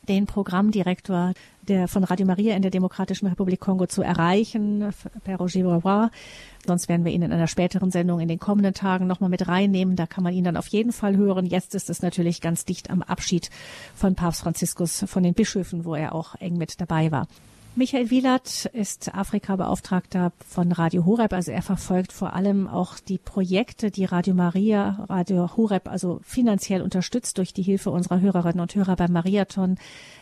[0.08, 1.32] den Programmdirektor
[1.68, 4.92] der von Radio Maria in der Demokratischen Republik Kongo zu erreichen,
[5.24, 6.12] per Roger Brouard.
[6.66, 9.96] Sonst werden wir ihn in einer späteren Sendung in den kommenden Tagen nochmal mit reinnehmen.
[9.96, 11.46] Da kann man ihn dann auf jeden Fall hören.
[11.46, 13.50] Jetzt ist es natürlich ganz dicht am Abschied
[13.94, 17.26] von Papst Franziskus von den Bischöfen, wo er auch eng mit dabei war.
[17.76, 21.32] Michael Wielert ist Afrika-Beauftragter von Radio Horeb.
[21.32, 26.82] Also er verfolgt vor allem auch die Projekte, die Radio Maria, Radio Horeb also finanziell
[26.82, 29.76] unterstützt durch die Hilfe unserer Hörerinnen und Hörer beim Mariathon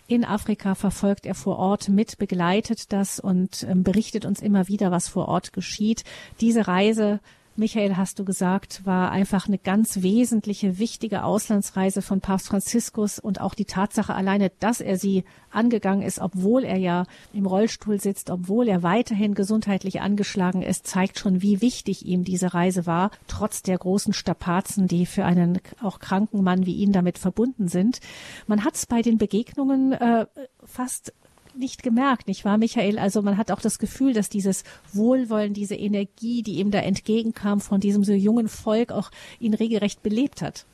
[0.07, 4.90] in Afrika verfolgt er vor Ort mit, begleitet das und ähm, berichtet uns immer wieder,
[4.90, 6.05] was vor Ort geschieht.
[6.40, 7.20] Diese Reise
[7.55, 13.42] Michael, hast du gesagt, war einfach eine ganz wesentliche, wichtige Auslandsreise von Papst Franziskus und
[13.42, 18.30] auch die Tatsache alleine, dass er sie angegangen ist, obwohl er ja im Rollstuhl sitzt,
[18.30, 23.62] obwohl er weiterhin gesundheitlich angeschlagen ist, zeigt schon, wie wichtig ihm diese Reise war, trotz
[23.62, 28.00] der großen Strapazen, die für einen auch kranken Mann wie ihn damit verbunden sind.
[28.46, 30.26] Man hat es bei den Begegnungen äh,
[30.64, 31.12] fast
[31.57, 32.98] nicht gemerkt, nicht wahr, Michael?
[32.98, 37.61] Also man hat auch das Gefühl, dass dieses Wohlwollen, diese Energie, die ihm da entgegenkam
[37.61, 40.64] von diesem so jungen Volk, auch ihn regelrecht belebt hat.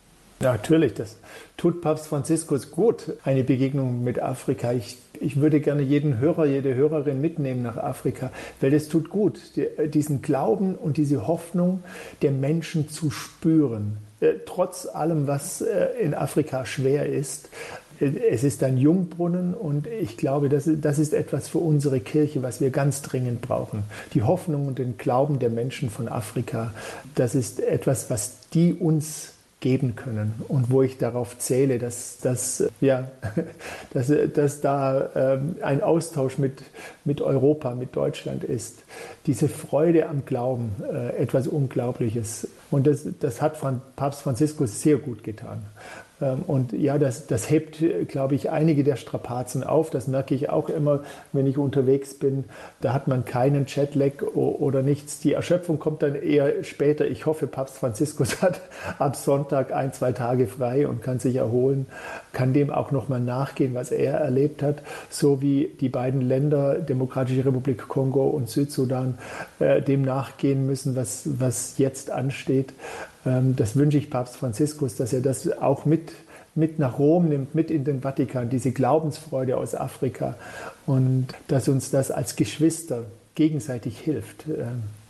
[0.40, 1.16] Natürlich, das
[1.56, 4.72] tut Papst Franziskus gut, eine Begegnung mit Afrika.
[4.72, 9.40] Ich, ich würde gerne jeden Hörer, jede Hörerin mitnehmen nach Afrika, weil es tut gut,
[9.92, 11.82] diesen Glauben und diese Hoffnung
[12.22, 13.96] der Menschen zu spüren.
[14.20, 17.50] Äh, trotz allem, was äh, in Afrika schwer ist,
[18.00, 22.42] es ist ein Jungbrunnen und ich glaube, das ist, das ist etwas für unsere Kirche,
[22.42, 23.84] was wir ganz dringend brauchen.
[24.14, 26.72] Die Hoffnung und den Glauben der Menschen von Afrika,
[27.14, 32.62] das ist etwas, was die uns geben können und wo ich darauf zähle, dass, dass,
[32.80, 33.10] ja,
[33.92, 36.62] dass, dass da ähm, ein Austausch mit,
[37.04, 38.84] mit Europa, mit Deutschland ist.
[39.26, 42.46] Diese Freude am Glauben, äh, etwas Unglaubliches.
[42.70, 43.58] Und das, das hat
[43.96, 45.64] Papst Franziskus sehr gut getan.
[46.20, 49.90] Ähm, und ja, das, das hebt, glaube ich, einige der Strapazen auf.
[49.90, 51.02] Das merke ich auch immer,
[51.32, 52.44] wenn ich unterwegs bin.
[52.80, 55.20] Da hat man keinen Jetlag oder nichts.
[55.20, 57.06] Die Erschöpfung kommt dann eher später.
[57.06, 58.60] Ich hoffe, Papst Franziskus hat
[58.98, 61.86] ab Sonntag ein, zwei Tage frei und kann sich erholen,
[62.32, 64.82] kann dem auch nochmal nachgehen, was er erlebt hat.
[65.10, 69.18] So wie die beiden Länder, Demokratische Republik Kongo und Südsudan,
[69.58, 72.74] äh, dem nachgehen müssen, was, was jetzt ansteht.
[73.28, 76.12] Ähm, das wünsche ich Papst Franziskus, dass er das auch mit,
[76.54, 80.36] mit nach Rom nimmt, mit in den Vatikan, diese Glaubensfreude aus Afrika
[80.86, 83.04] und dass uns das als Geschwister
[83.34, 84.44] gegenseitig hilft.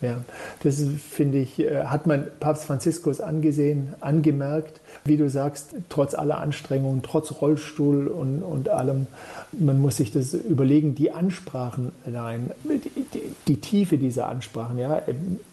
[0.01, 0.25] Ähm, ja,
[0.63, 6.39] das finde ich, äh, hat man Papst Franziskus angesehen, angemerkt, wie du sagst, trotz aller
[6.39, 9.07] Anstrengungen, trotz Rollstuhl und, und allem.
[9.53, 15.03] Man muss sich das überlegen, die Ansprachen allein, die, die, die Tiefe dieser Ansprachen, ja,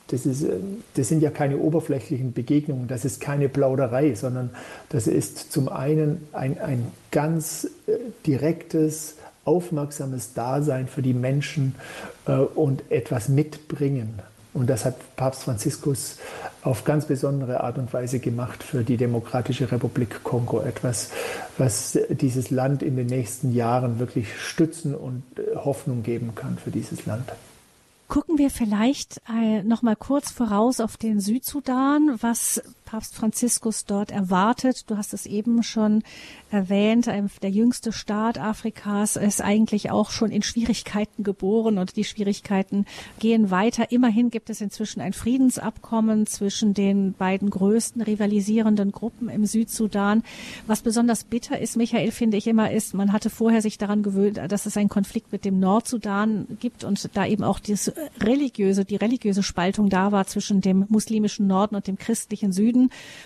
[0.07, 0.45] das, ist,
[0.95, 4.51] das sind ja keine oberflächlichen Begegnungen, das ist keine Plauderei, sondern
[4.89, 7.93] das ist zum einen ein, ein ganz äh,
[8.25, 9.15] direktes,
[9.45, 11.75] aufmerksames Dasein für die Menschen
[12.25, 14.19] äh, und etwas mitbringen.
[14.55, 16.17] Und das hat Papst Franziskus
[16.61, 20.61] auf ganz besondere Art und Weise gemacht für die Demokratische Republik Kongo.
[20.61, 21.11] Etwas,
[21.57, 26.71] was dieses Land in den nächsten Jahren wirklich stützen und äh, Hoffnung geben kann für
[26.71, 27.33] dieses Land.
[28.07, 32.17] Gucken wir vielleicht äh, noch mal kurz voraus auf den Südsudan.
[32.21, 34.89] Was Papst Franziskus dort erwartet?
[34.89, 36.03] Du hast es eben schon
[36.51, 42.85] erwähnt, der jüngste Staat Afrikas ist eigentlich auch schon in Schwierigkeiten geboren und die Schwierigkeiten
[43.19, 43.91] gehen weiter.
[43.91, 50.23] Immerhin gibt es inzwischen ein Friedensabkommen zwischen den beiden größten rivalisierenden Gruppen im Südsudan.
[50.67, 54.39] Was besonders bitter ist, Michael, finde ich immer, ist, man hatte vorher sich daran gewöhnt,
[54.47, 57.59] dass es einen Konflikt mit dem Nordsudan gibt und da eben auch
[58.21, 62.74] religiöse, die religiöse Spaltung da war zwischen dem muslimischen Norden und dem christlichen Süden.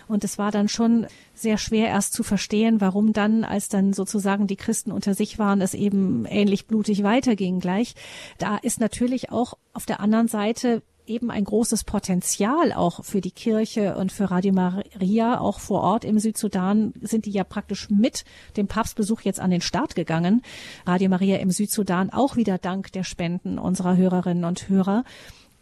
[0.07, 4.47] Und es war dann schon sehr schwer erst zu verstehen, warum dann, als dann sozusagen
[4.47, 7.95] die Christen unter sich waren, es eben ähnlich blutig weiterging gleich.
[8.37, 13.31] Da ist natürlich auch auf der anderen Seite eben ein großes Potenzial auch für die
[13.31, 18.23] Kirche und für Radio Maria, auch vor Ort im Südsudan sind die ja praktisch mit
[18.55, 20.43] dem Papstbesuch jetzt an den Start gegangen.
[20.85, 25.03] Radio Maria im Südsudan auch wieder dank der Spenden unserer Hörerinnen und Hörer.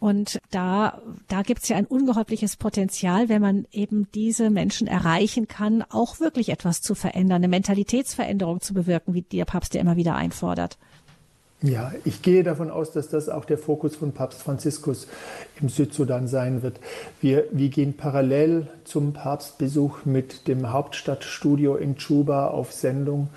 [0.00, 5.82] Und da, da gibt's ja ein unglaubliches Potenzial, wenn man eben diese Menschen erreichen kann,
[5.90, 10.14] auch wirklich etwas zu verändern, eine Mentalitätsveränderung zu bewirken, wie der Papst ja immer wieder
[10.14, 10.78] einfordert.
[11.60, 15.08] Ja, ich gehe davon aus, dass das auch der Fokus von Papst Franziskus
[15.60, 16.78] im Südsudan sein wird.
[17.20, 23.30] Wir, wir gehen parallel zum Papstbesuch mit dem Hauptstadtstudio in Chuba auf Sendung.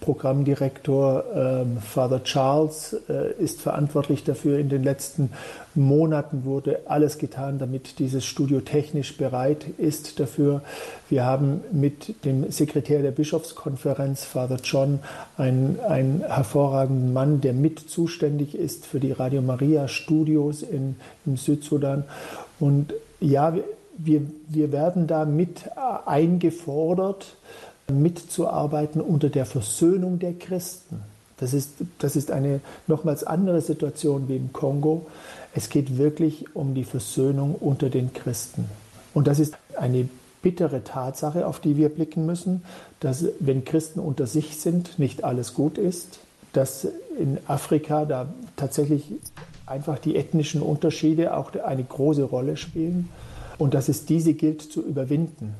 [0.00, 4.58] Programmdirektor ähm, Father Charles äh, ist verantwortlich dafür.
[4.58, 5.30] In den letzten
[5.74, 10.62] Monaten wurde alles getan, damit dieses Studio technisch bereit ist dafür.
[11.08, 15.00] Wir haben mit dem Sekretär der Bischofskonferenz, Father John,
[15.36, 15.78] einen,
[16.26, 22.04] hervorragenden Mann, der mit zuständig ist für die Radio Maria Studios in, im Südsudan.
[22.60, 23.54] Und ja,
[23.96, 25.70] wir, wir werden da mit
[26.06, 27.36] eingefordert,
[27.90, 31.00] mitzuarbeiten unter der Versöhnung der Christen.
[31.38, 35.06] Das ist, das ist eine nochmals andere Situation wie im Kongo.
[35.54, 38.66] Es geht wirklich um die Versöhnung unter den Christen.
[39.12, 40.08] Und das ist eine
[40.42, 42.62] bittere Tatsache, auf die wir blicken müssen,
[43.00, 46.20] dass wenn Christen unter sich sind, nicht alles gut ist,
[46.52, 46.86] dass
[47.18, 49.04] in Afrika da tatsächlich
[49.66, 53.08] einfach die ethnischen Unterschiede auch eine große Rolle spielen
[53.58, 55.54] und dass es diese gilt zu überwinden.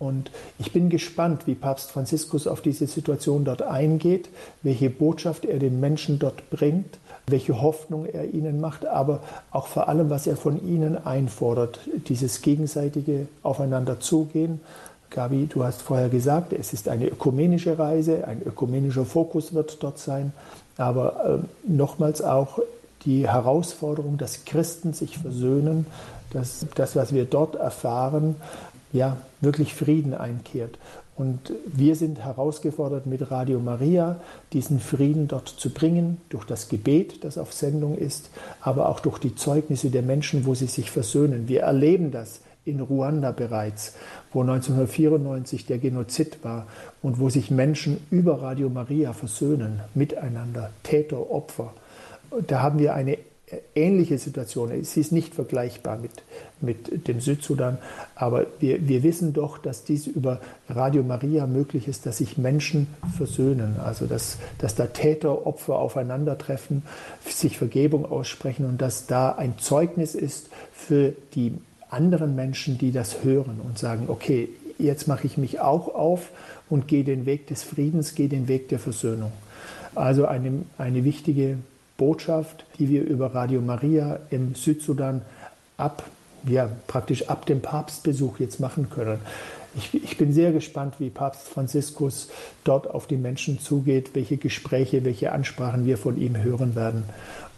[0.00, 4.30] Und ich bin gespannt, wie Papst Franziskus auf diese Situation dort eingeht,
[4.62, 9.20] welche Botschaft er den Menschen dort bringt, welche Hoffnung er ihnen macht, aber
[9.50, 14.62] auch vor allem, was er von ihnen einfordert, dieses gegenseitige Aufeinander zugehen.
[15.10, 19.98] Gabi, du hast vorher gesagt, es ist eine ökumenische Reise, ein ökumenischer Fokus wird dort
[19.98, 20.32] sein,
[20.78, 22.58] aber äh, nochmals auch
[23.04, 25.84] die Herausforderung, dass Christen sich versöhnen,
[26.32, 28.36] dass das, was wir dort erfahren,
[28.92, 30.78] ja, wirklich Frieden einkehrt.
[31.16, 34.20] Und wir sind herausgefordert, mit Radio Maria
[34.54, 38.30] diesen Frieden dort zu bringen, durch das Gebet, das auf Sendung ist,
[38.62, 41.46] aber auch durch die Zeugnisse der Menschen, wo sie sich versöhnen.
[41.46, 43.94] Wir erleben das in Ruanda bereits,
[44.32, 46.66] wo 1994 der Genozid war
[47.02, 51.74] und wo sich Menschen über Radio Maria versöhnen, miteinander, Täter, Opfer.
[52.46, 53.18] Da haben wir eine
[53.74, 54.70] ähnliche Situation.
[54.84, 56.10] Sie ist nicht vergleichbar mit,
[56.60, 57.78] mit dem Südsudan,
[58.14, 62.86] aber wir, wir wissen doch, dass dies über Radio Maria möglich ist, dass sich Menschen
[63.16, 66.82] versöhnen, also dass, dass da Täter, Opfer aufeinandertreffen,
[67.26, 71.54] sich Vergebung aussprechen und dass da ein Zeugnis ist für die
[71.88, 74.48] anderen Menschen, die das hören und sagen, okay,
[74.78, 76.30] jetzt mache ich mich auch auf
[76.68, 79.32] und gehe den Weg des Friedens, gehe den Weg der Versöhnung.
[79.94, 81.58] Also eine, eine wichtige
[82.00, 85.20] Botschaft, die wir über Radio Maria im Südsudan
[85.76, 86.02] ab,
[86.46, 89.20] ja, praktisch ab dem Papstbesuch jetzt machen können.
[89.76, 92.30] Ich, ich, bin sehr gespannt, wie Papst Franziskus
[92.64, 97.04] dort auf die Menschen zugeht, welche Gespräche, welche Ansprachen wir von ihm hören werden.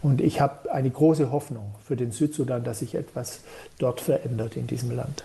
[0.01, 3.39] Und ich habe eine große Hoffnung für den Südsudan, dass sich etwas
[3.79, 5.23] dort verändert in diesem Land.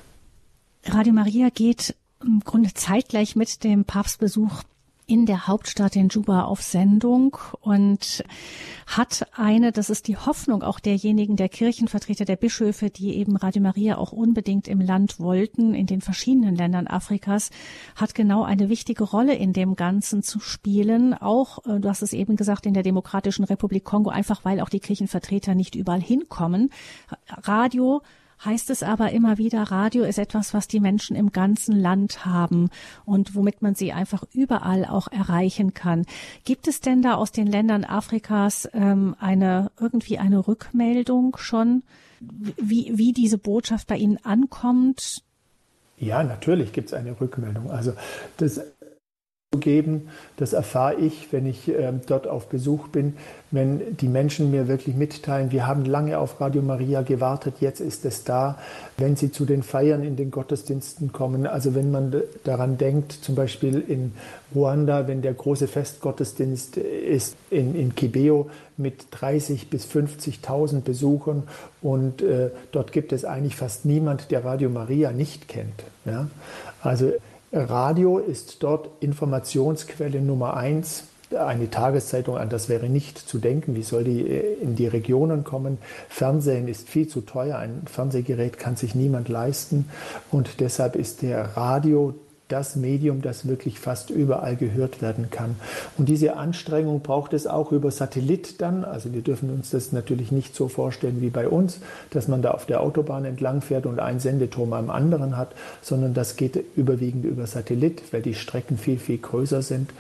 [0.85, 4.63] Radio Maria geht im Grunde zeitgleich mit dem Papstbesuch
[5.09, 8.23] in der Hauptstadt in Juba auf Sendung und
[8.87, 13.63] hat eine, das ist die Hoffnung auch derjenigen, der Kirchenvertreter, der Bischöfe, die eben Radio
[13.63, 17.49] Maria auch unbedingt im Land wollten, in den verschiedenen Ländern Afrikas,
[17.97, 21.15] hat genau eine wichtige Rolle in dem Ganzen zu spielen.
[21.15, 24.69] Auch, äh, du hast es eben gesagt, in der Demokratischen Republik Kongo, einfach weil auch
[24.69, 26.69] die Kirchenvertreter nicht überall hinkommen.
[27.29, 28.03] Radio
[28.45, 32.71] heißt es aber immer wieder, Radio ist etwas, was die Menschen im ganzen Land haben
[33.05, 36.05] und womit man sie einfach überall auch erreichen kann.
[36.45, 41.83] Gibt es denn da aus den Ländern Afrikas ähm, eine irgendwie eine Rückmeldung schon,
[42.21, 45.23] wie, wie diese Botschaft bei Ihnen ankommt?
[45.99, 47.71] Ja, natürlich gibt es eine Rückmeldung.
[47.71, 47.93] Also
[48.37, 48.61] das
[49.57, 50.09] geben.
[50.37, 53.15] Das erfahre ich, wenn ich äh, dort auf Besuch bin,
[53.51, 58.05] wenn die Menschen mir wirklich mitteilen, wir haben lange auf Radio Maria gewartet, jetzt ist
[58.05, 58.59] es da.
[58.99, 63.37] Wenn sie zu den Feiern in den Gottesdiensten kommen, also wenn man daran denkt, zum
[63.37, 64.13] Beispiel in
[64.55, 71.45] Ruanda, wenn der große Festgottesdienst ist in, in Kibeo mit 30 bis 50.000 Besuchern
[71.81, 75.85] und äh, dort gibt es eigentlich fast niemand, der Radio Maria nicht kennt.
[76.05, 76.29] Ja?
[76.83, 77.13] Also
[77.53, 81.05] Radio ist dort Informationsquelle Nummer eins.
[81.35, 83.75] Eine Tageszeitung, an das wäre nicht zu denken.
[83.75, 85.79] Wie soll die äh, in die Regionen kommen?
[86.09, 87.59] Fernsehen ist viel zu teuer.
[87.59, 89.89] Ein Fernsehgerät kann sich niemand leisten.
[90.31, 92.15] Und deshalb ist der Radio
[92.49, 95.57] das Medium, das wirklich fast überall gehört werden kann.
[95.97, 98.85] Und diese Anstrengung braucht es auch über Satellit dann.
[98.85, 101.81] Also wir dürfen uns das natürlich nicht so vorstellen wie bei uns,
[102.11, 106.15] dass man da auf der Autobahn entlang fährt und einen Sendeturm am anderen hat, sondern
[106.15, 109.91] das geht überwiegend über Satellit, weil die Strecken viel, viel größer sind.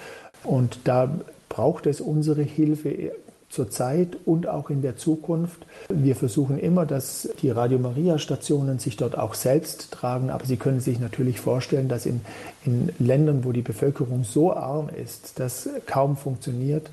[0.43, 1.11] Und da
[1.49, 3.13] braucht es unsere Hilfe
[3.49, 5.67] zurzeit und auch in der Zukunft.
[5.89, 10.57] Wir versuchen immer, dass die Radio Maria Stationen sich dort auch selbst tragen, aber Sie
[10.57, 12.21] können sich natürlich vorstellen, dass in,
[12.65, 16.91] in Ländern, wo die Bevölkerung so arm ist, das kaum funktioniert,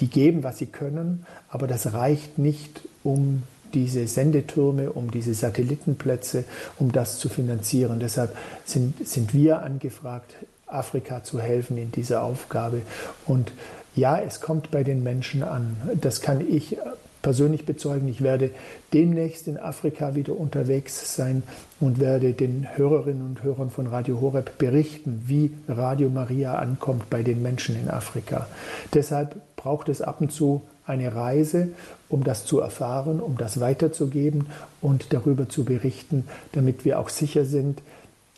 [0.00, 3.42] die geben, was sie können, aber das reicht nicht, um
[3.74, 6.44] diese Sendetürme, um diese Satellitenplätze,
[6.78, 8.00] um das zu finanzieren.
[8.00, 8.34] Deshalb
[8.64, 10.34] sind, sind wir angefragt,
[10.66, 12.82] Afrika zu helfen in dieser Aufgabe.
[13.26, 13.52] Und
[13.98, 15.76] ja, es kommt bei den Menschen an.
[16.00, 16.76] Das kann ich
[17.20, 18.08] persönlich bezeugen.
[18.08, 18.50] Ich werde
[18.92, 21.42] demnächst in Afrika wieder unterwegs sein
[21.80, 27.22] und werde den Hörerinnen und Hörern von Radio Horeb berichten, wie Radio Maria ankommt bei
[27.22, 28.46] den Menschen in Afrika.
[28.94, 31.68] Deshalb braucht es ab und zu eine Reise,
[32.08, 34.46] um das zu erfahren, um das weiterzugeben
[34.80, 37.82] und darüber zu berichten, damit wir auch sicher sind,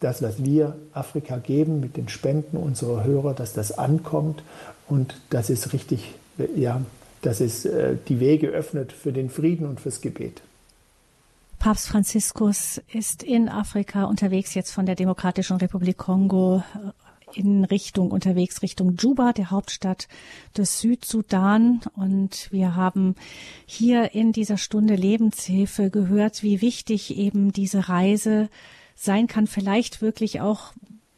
[0.00, 4.42] das, was wir Afrika geben mit den Spenden unserer Hörer, dass das ankommt
[4.88, 6.14] und dass es richtig,
[6.56, 6.80] ja,
[7.22, 10.42] dass es äh, die Wege öffnet für den Frieden und fürs Gebet.
[11.58, 18.10] Papst Franziskus ist in Afrika unterwegs, jetzt von der Demokratischen Republik Kongo äh, in Richtung
[18.10, 20.08] unterwegs, Richtung Juba, der Hauptstadt
[20.56, 21.80] des Südsudan.
[21.94, 23.14] Und wir haben
[23.66, 28.48] hier in dieser Stunde Lebenshilfe gehört, wie wichtig eben diese Reise
[29.02, 30.72] sein kann, vielleicht wirklich auch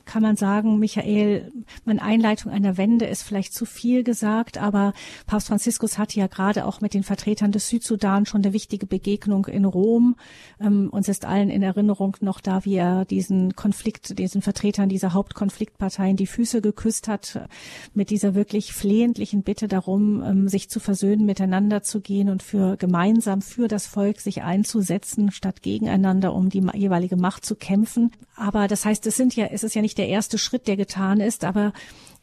[0.04, 1.52] kann man sagen, Michael,
[1.84, 4.92] meine Einleitung einer Wende ist vielleicht zu viel gesagt, aber
[5.26, 9.46] Papst Franziskus hatte ja gerade auch mit den Vertretern des Südsudan schon eine wichtige Begegnung
[9.46, 10.16] in Rom.
[10.60, 15.12] Ähm, uns ist allen in Erinnerung noch da, wie er diesen Konflikt, diesen Vertretern dieser
[15.12, 17.48] Hauptkonfliktparteien die Füße geküsst hat,
[17.94, 22.76] mit dieser wirklich flehentlichen Bitte darum, ähm, sich zu versöhnen, miteinander zu gehen und für
[22.76, 28.10] gemeinsam für das Volk sich einzusetzen, statt gegeneinander um die jeweilige Macht zu kämpfen.
[28.34, 30.76] Aber das heißt, es sind ja, es ist ja nicht nicht der erste Schritt, der
[30.76, 31.72] getan ist, aber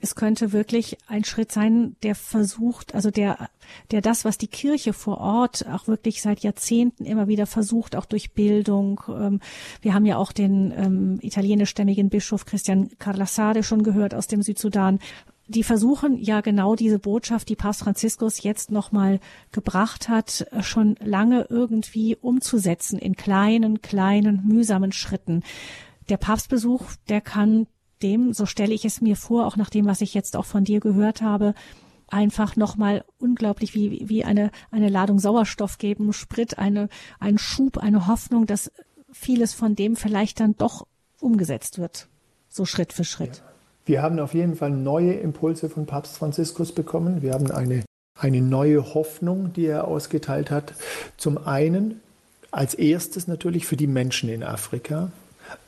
[0.01, 3.49] es könnte wirklich ein Schritt sein, der versucht, also der,
[3.91, 8.03] der das, was die Kirche vor Ort auch wirklich seit Jahrzehnten immer wieder versucht, auch
[8.03, 8.99] durch Bildung.
[9.07, 9.39] Ähm,
[9.81, 14.99] wir haben ja auch den ähm, italienischstämmigen Bischof Christian Carlassade schon gehört aus dem Südsudan.
[15.47, 19.21] Die versuchen ja genau diese Botschaft, die Papst Franziskus jetzt nochmal
[19.53, 25.43] gebracht hat, schon lange irgendwie umzusetzen in kleinen, kleinen, mühsamen Schritten
[26.09, 27.67] der Papstbesuch, der kann
[28.01, 30.63] dem, so stelle ich es mir vor, auch nach dem, was ich jetzt auch von
[30.63, 31.53] dir gehört habe,
[32.07, 36.89] einfach nochmal unglaublich wie, wie eine, eine Ladung Sauerstoff geben, Sprit, eine,
[37.19, 38.71] ein Schub, eine Hoffnung, dass
[39.11, 40.87] vieles von dem vielleicht dann doch
[41.19, 42.07] umgesetzt wird.
[42.47, 43.37] So Schritt für Schritt.
[43.37, 43.43] Ja.
[43.85, 47.21] Wir haben auf jeden Fall neue Impulse von Papst Franziskus bekommen.
[47.21, 47.83] Wir haben eine,
[48.17, 50.73] eine neue Hoffnung, die er ausgeteilt hat.
[51.17, 51.99] Zum einen
[52.51, 55.11] als erstes natürlich für die Menschen in Afrika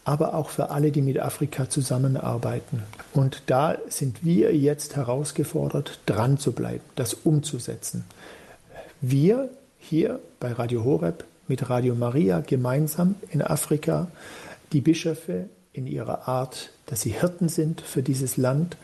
[0.03, 2.83] aber auch für alle, die mit Afrika zusammenarbeiten.
[3.13, 8.05] Und da sind wir jetzt herausgefordert, dran zu bleiben, das umzusetzen.
[8.99, 14.07] Wir hier bei Radio Horeb mit Radio Maria gemeinsam in Afrika,
[14.71, 18.77] die Bischöfe in ihrer Art, dass sie Hirten sind für dieses Land,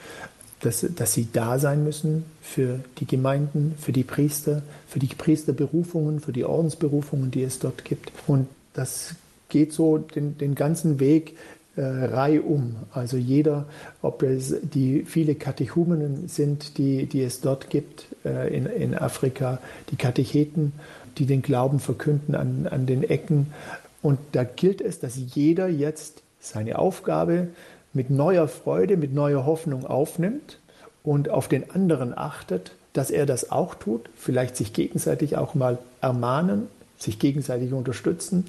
[0.62, 6.20] dass, dass sie da sein müssen für die Gemeinden, für die Priester, für die Priesterberufungen,
[6.20, 8.12] für die Ordensberufungen, die es dort gibt.
[8.26, 9.16] Und das
[9.50, 11.38] geht so den, den ganzen Weg
[11.76, 12.76] äh, reihum.
[12.92, 13.66] Also jeder,
[14.02, 19.60] ob es die viele Katechumenen sind, die, die es dort gibt äh, in, in Afrika,
[19.92, 20.74] die Katecheten,
[21.18, 23.54] die den Glauben verkünden an, an den Ecken.
[24.02, 27.50] Und da gilt es, dass jeder jetzt seine Aufgabe
[27.94, 30.60] mit neuer Freude, mit neuer Hoffnung aufnimmt
[31.04, 35.78] und auf den anderen achtet, dass er das auch tut, vielleicht sich gegenseitig auch mal
[36.02, 36.68] ermahnen,
[36.98, 38.46] sich gegenseitig unterstützen.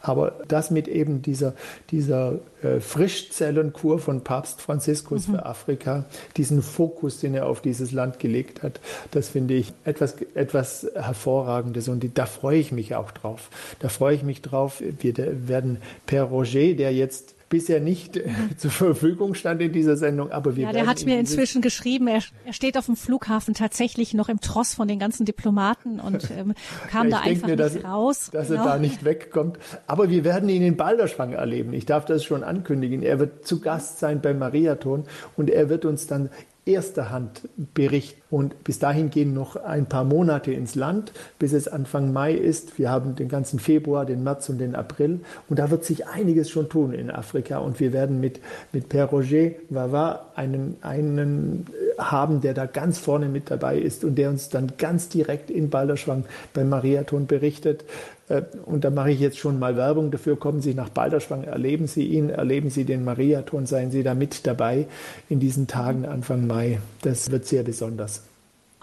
[0.00, 1.54] Aber das mit eben dieser,
[1.90, 5.32] dieser äh, Frischzellenkur von Papst Franziskus mhm.
[5.32, 6.04] für Afrika,
[6.36, 8.80] diesen Fokus, den er auf dieses Land gelegt hat,
[9.10, 13.50] das finde ich etwas, etwas Hervorragendes und da freue ich mich auch drauf.
[13.80, 14.82] Da freue ich mich drauf.
[15.00, 15.14] Wir
[15.48, 20.30] werden Per Roger, der jetzt bisher nicht äh, zur Verfügung stand in dieser Sendung.
[20.32, 24.14] Aber wir ja, der hat mir inzwischen geschrieben, er, er, steht auf dem Flughafen tatsächlich
[24.14, 26.54] noch im Tross von den ganzen Diplomaten und ähm,
[26.90, 28.30] kam da einfach mir, nicht dass, raus.
[28.32, 28.64] Dass genau.
[28.64, 29.58] er da nicht wegkommt.
[29.86, 31.72] Aber wir werden ihn in Balderschwang erleben.
[31.72, 33.02] Ich darf das schon ankündigen.
[33.02, 35.04] Er wird zu Gast sein beim Mariathon
[35.36, 36.30] und er wird uns dann
[36.64, 38.17] erster Hand berichten.
[38.30, 42.78] Und bis dahin gehen noch ein paar Monate ins Land, bis es Anfang Mai ist.
[42.78, 45.20] Wir haben den ganzen Februar, den März und den April.
[45.48, 47.58] Und da wird sich einiges schon tun in Afrika.
[47.58, 48.40] Und wir werden mit,
[48.72, 51.66] mit Père Roger Vava einen, einen
[51.98, 55.70] haben, der da ganz vorne mit dabei ist und der uns dann ganz direkt in
[55.70, 57.84] Balderschwang beim Mariathon berichtet,
[58.28, 60.36] äh, und da mache ich jetzt schon mal Werbung dafür.
[60.36, 64.46] Kommen Sie nach Balderschwang, erleben Sie ihn, erleben Sie den Mariathon, seien Sie da mit
[64.46, 64.86] dabei
[65.28, 66.78] in diesen Tagen Anfang Mai.
[67.02, 68.17] Das wird sehr besonders.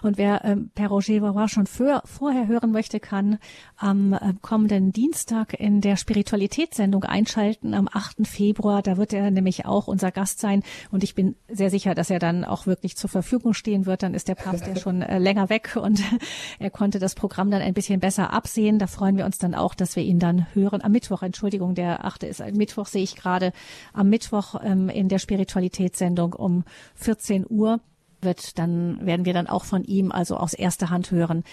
[0.02, 3.38] Und wer ähm, Per Roger Vaurois schon für, vorher hören möchte, kann
[3.76, 8.26] am äh, kommenden Dienstag in der Spiritualitätssendung einschalten, am 8.
[8.26, 8.82] Februar.
[8.82, 10.62] Da wird er nämlich auch unser Gast sein.
[10.90, 14.02] Und ich bin sehr sicher, dass er dann auch wirklich zur Verfügung stehen wird.
[14.02, 16.02] Dann ist der Papst ja schon äh, länger weg und
[16.58, 18.78] er konnte das Programm dann ein bisschen besser absehen.
[18.78, 20.82] Da freuen wir uns dann auch, dass wir ihn dann hören.
[20.82, 22.24] Am Mittwoch, Entschuldigung, der 8.
[22.24, 23.52] ist ein Mittwoch, sehe ich gerade.
[23.92, 26.64] Am Mittwoch ähm, in der Spiritualitätssendung um
[26.96, 27.80] 14 Uhr
[28.22, 31.44] wird, dann werden wir dann auch von ihm also aus erster Hand hören,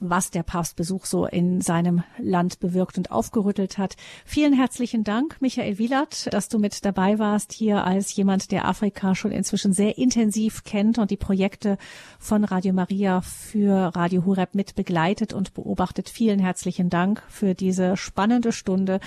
[0.00, 3.96] was der Papstbesuch so in seinem Land bewirkt und aufgerüttelt hat.
[4.24, 9.14] Vielen herzlichen Dank, Michael Wielert, dass du mit dabei warst hier als jemand, der Afrika
[9.14, 11.78] schon inzwischen sehr intensiv kennt und die Projekte
[12.18, 16.08] von Radio Maria für Radio Hureb mit begleitet und beobachtet.
[16.08, 19.00] Vielen herzlichen Dank für diese spannende Stunde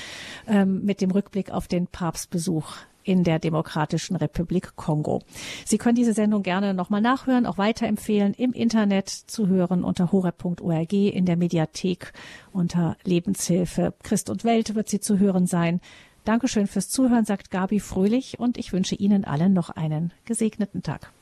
[0.48, 2.76] ähm, mit dem Rückblick auf den Papstbesuch
[3.08, 5.22] in der Demokratischen Republik Kongo.
[5.66, 10.94] Sie können diese Sendung gerne nochmal nachhören, auch weiterempfehlen, im Internet zu hören unter horeb.org,
[10.94, 12.12] in der Mediathek
[12.52, 13.94] unter Lebenshilfe.
[14.04, 15.80] Christ und Welt wird sie zu hören sein.
[16.26, 21.14] Dankeschön fürs Zuhören, sagt Gabi Fröhlich und ich wünsche Ihnen allen noch einen gesegneten Tag.